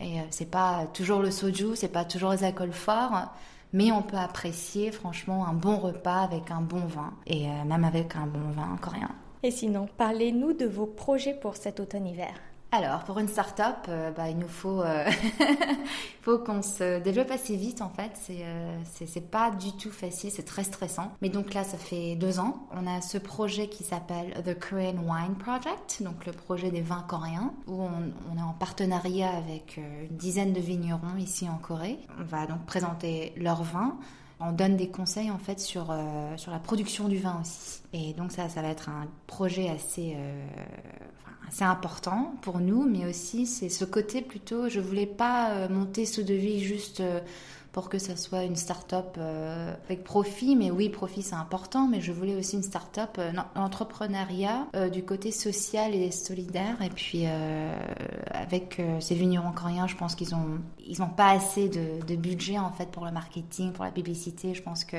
Et 0.00 0.16
c'est 0.30 0.50
pas 0.50 0.86
toujours 0.92 1.20
le 1.20 1.30
soju, 1.30 1.76
c'est 1.76 1.88
pas 1.88 2.04
toujours 2.04 2.32
les 2.32 2.44
alcools 2.44 2.72
forts, 2.72 3.30
mais 3.72 3.92
on 3.92 4.02
peut 4.02 4.16
apprécier 4.16 4.90
franchement 4.90 5.46
un 5.46 5.52
bon 5.52 5.76
repas 5.76 6.22
avec 6.22 6.50
un 6.50 6.60
bon 6.60 6.84
vin 6.86 7.12
et 7.26 7.46
même 7.66 7.84
avec 7.84 8.16
un 8.16 8.26
bon 8.26 8.50
vin 8.50 8.76
coréen. 8.80 9.10
Et 9.42 9.50
sinon, 9.50 9.86
parlez-nous 9.96 10.54
de 10.54 10.66
vos 10.66 10.86
projets 10.86 11.34
pour 11.34 11.56
cet 11.56 11.78
automne-hiver. 11.78 12.34
Alors, 12.74 13.04
pour 13.04 13.18
une 13.18 13.28
start-up, 13.28 13.84
euh, 13.90 14.10
bah, 14.12 14.30
il 14.30 14.38
nous 14.38 14.48
faut, 14.48 14.80
euh, 14.80 15.04
faut 16.22 16.38
qu'on 16.38 16.62
se 16.62 17.00
développe 17.00 17.30
assez 17.30 17.54
vite 17.54 17.82
en 17.82 17.90
fait. 17.90 18.12
Euh, 18.30 18.78
c'est, 18.90 19.06
c'est, 19.06 19.20
pas 19.20 19.50
du 19.50 19.76
tout 19.76 19.90
facile, 19.90 20.30
c'est 20.30 20.46
très 20.46 20.64
stressant. 20.64 21.12
Mais 21.20 21.28
donc 21.28 21.52
là, 21.52 21.64
ça 21.64 21.76
fait 21.76 22.16
deux 22.16 22.40
ans. 22.40 22.66
On 22.72 22.86
a 22.86 23.02
ce 23.02 23.18
projet 23.18 23.68
qui 23.68 23.84
s'appelle 23.84 24.42
The 24.46 24.58
Korean 24.58 24.96
Wine 25.04 25.34
Project, 25.38 26.02
donc 26.02 26.24
le 26.24 26.32
projet 26.32 26.70
des 26.70 26.80
vins 26.80 27.04
coréens, 27.06 27.52
où 27.66 27.82
on, 27.82 27.90
on 28.32 28.38
est 28.38 28.42
en 28.42 28.54
partenariat 28.54 29.36
avec 29.36 29.76
une 29.76 30.16
dizaine 30.16 30.54
de 30.54 30.60
vignerons 30.60 31.18
ici 31.18 31.46
en 31.50 31.58
Corée. 31.58 31.98
On 32.18 32.24
va 32.24 32.46
donc 32.46 32.64
présenter 32.64 33.34
leurs 33.36 33.64
vins 33.64 33.98
on 34.44 34.52
donne 34.52 34.76
des 34.76 34.88
conseils 34.88 35.30
en 35.30 35.38
fait 35.38 35.60
sur, 35.60 35.90
euh, 35.90 36.36
sur 36.36 36.50
la 36.50 36.58
production 36.58 37.08
du 37.08 37.18
vin 37.18 37.40
aussi. 37.40 37.82
Et 37.92 38.12
donc 38.14 38.32
ça, 38.32 38.48
ça 38.48 38.62
va 38.62 38.68
être 38.68 38.88
un 38.88 39.06
projet 39.26 39.68
assez, 39.68 40.14
euh, 40.16 40.44
important 41.60 42.34
pour 42.40 42.60
nous, 42.60 42.88
mais 42.88 43.04
aussi 43.04 43.46
c'est 43.46 43.68
ce 43.68 43.84
côté 43.84 44.22
plutôt, 44.22 44.70
je 44.70 44.80
voulais 44.80 45.06
pas 45.06 45.50
euh, 45.50 45.68
monter 45.68 46.06
ce 46.06 46.22
devis 46.22 46.60
juste 46.60 47.02
pour 47.72 47.88
que 47.88 47.98
ça 47.98 48.16
soit 48.16 48.44
une 48.44 48.56
start-up 48.56 49.18
avec 49.86 50.04
profit. 50.04 50.56
Mais 50.56 50.70
oui, 50.70 50.88
profit 50.88 51.22
c'est 51.22 51.34
important, 51.34 51.88
mais 51.88 52.00
je 52.00 52.12
voulais 52.12 52.36
aussi 52.36 52.56
une 52.56 52.62
start-up 52.62 53.18
entrepreneuriat 53.54 54.66
du 54.92 55.02
côté 55.04 55.30
social 55.30 55.94
et 55.94 56.10
solidaire. 56.10 56.80
Et 56.82 56.90
puis 56.90 57.24
avec 58.30 58.80
ces 59.00 59.14
vignerons 59.14 59.52
coréens, 59.52 59.86
je 59.86 59.96
pense 59.96 60.14
qu'ils 60.14 60.28
ils 60.86 61.00
n'ont 61.00 61.08
pas 61.08 61.30
assez 61.30 61.68
de, 61.68 62.16
budget 62.16 62.58
en 62.58 62.72
fait 62.72 62.90
pour 62.90 63.04
le 63.04 63.10
marketing, 63.10 63.72
pour 63.72 63.84
la 63.84 63.90
publicité. 63.90 64.54
Je 64.54 64.62
pense 64.62 64.84
que 64.84 64.98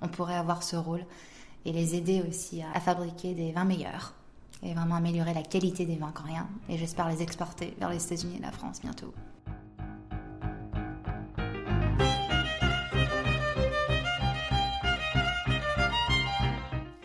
on 0.00 0.08
pourrait 0.08 0.36
avoir 0.36 0.62
ce 0.62 0.76
rôle 0.76 1.04
et 1.64 1.72
les 1.72 1.94
aider 1.94 2.22
aussi 2.28 2.62
à, 2.62 2.80
fabriquer 2.80 3.34
des 3.34 3.52
vins 3.52 3.64
meilleurs 3.64 4.14
et 4.62 4.74
vraiment 4.74 4.96
améliorer 4.96 5.34
la 5.34 5.42
qualité 5.42 5.86
des 5.86 5.96
vins 5.96 6.12
coréens. 6.12 6.48
Et 6.68 6.78
j'espère 6.78 7.08
les 7.08 7.22
exporter 7.22 7.74
vers 7.78 7.90
les 7.90 8.04
États-Unis 8.04 8.36
et 8.38 8.42
la 8.42 8.52
France 8.52 8.80
bientôt. 8.80 9.12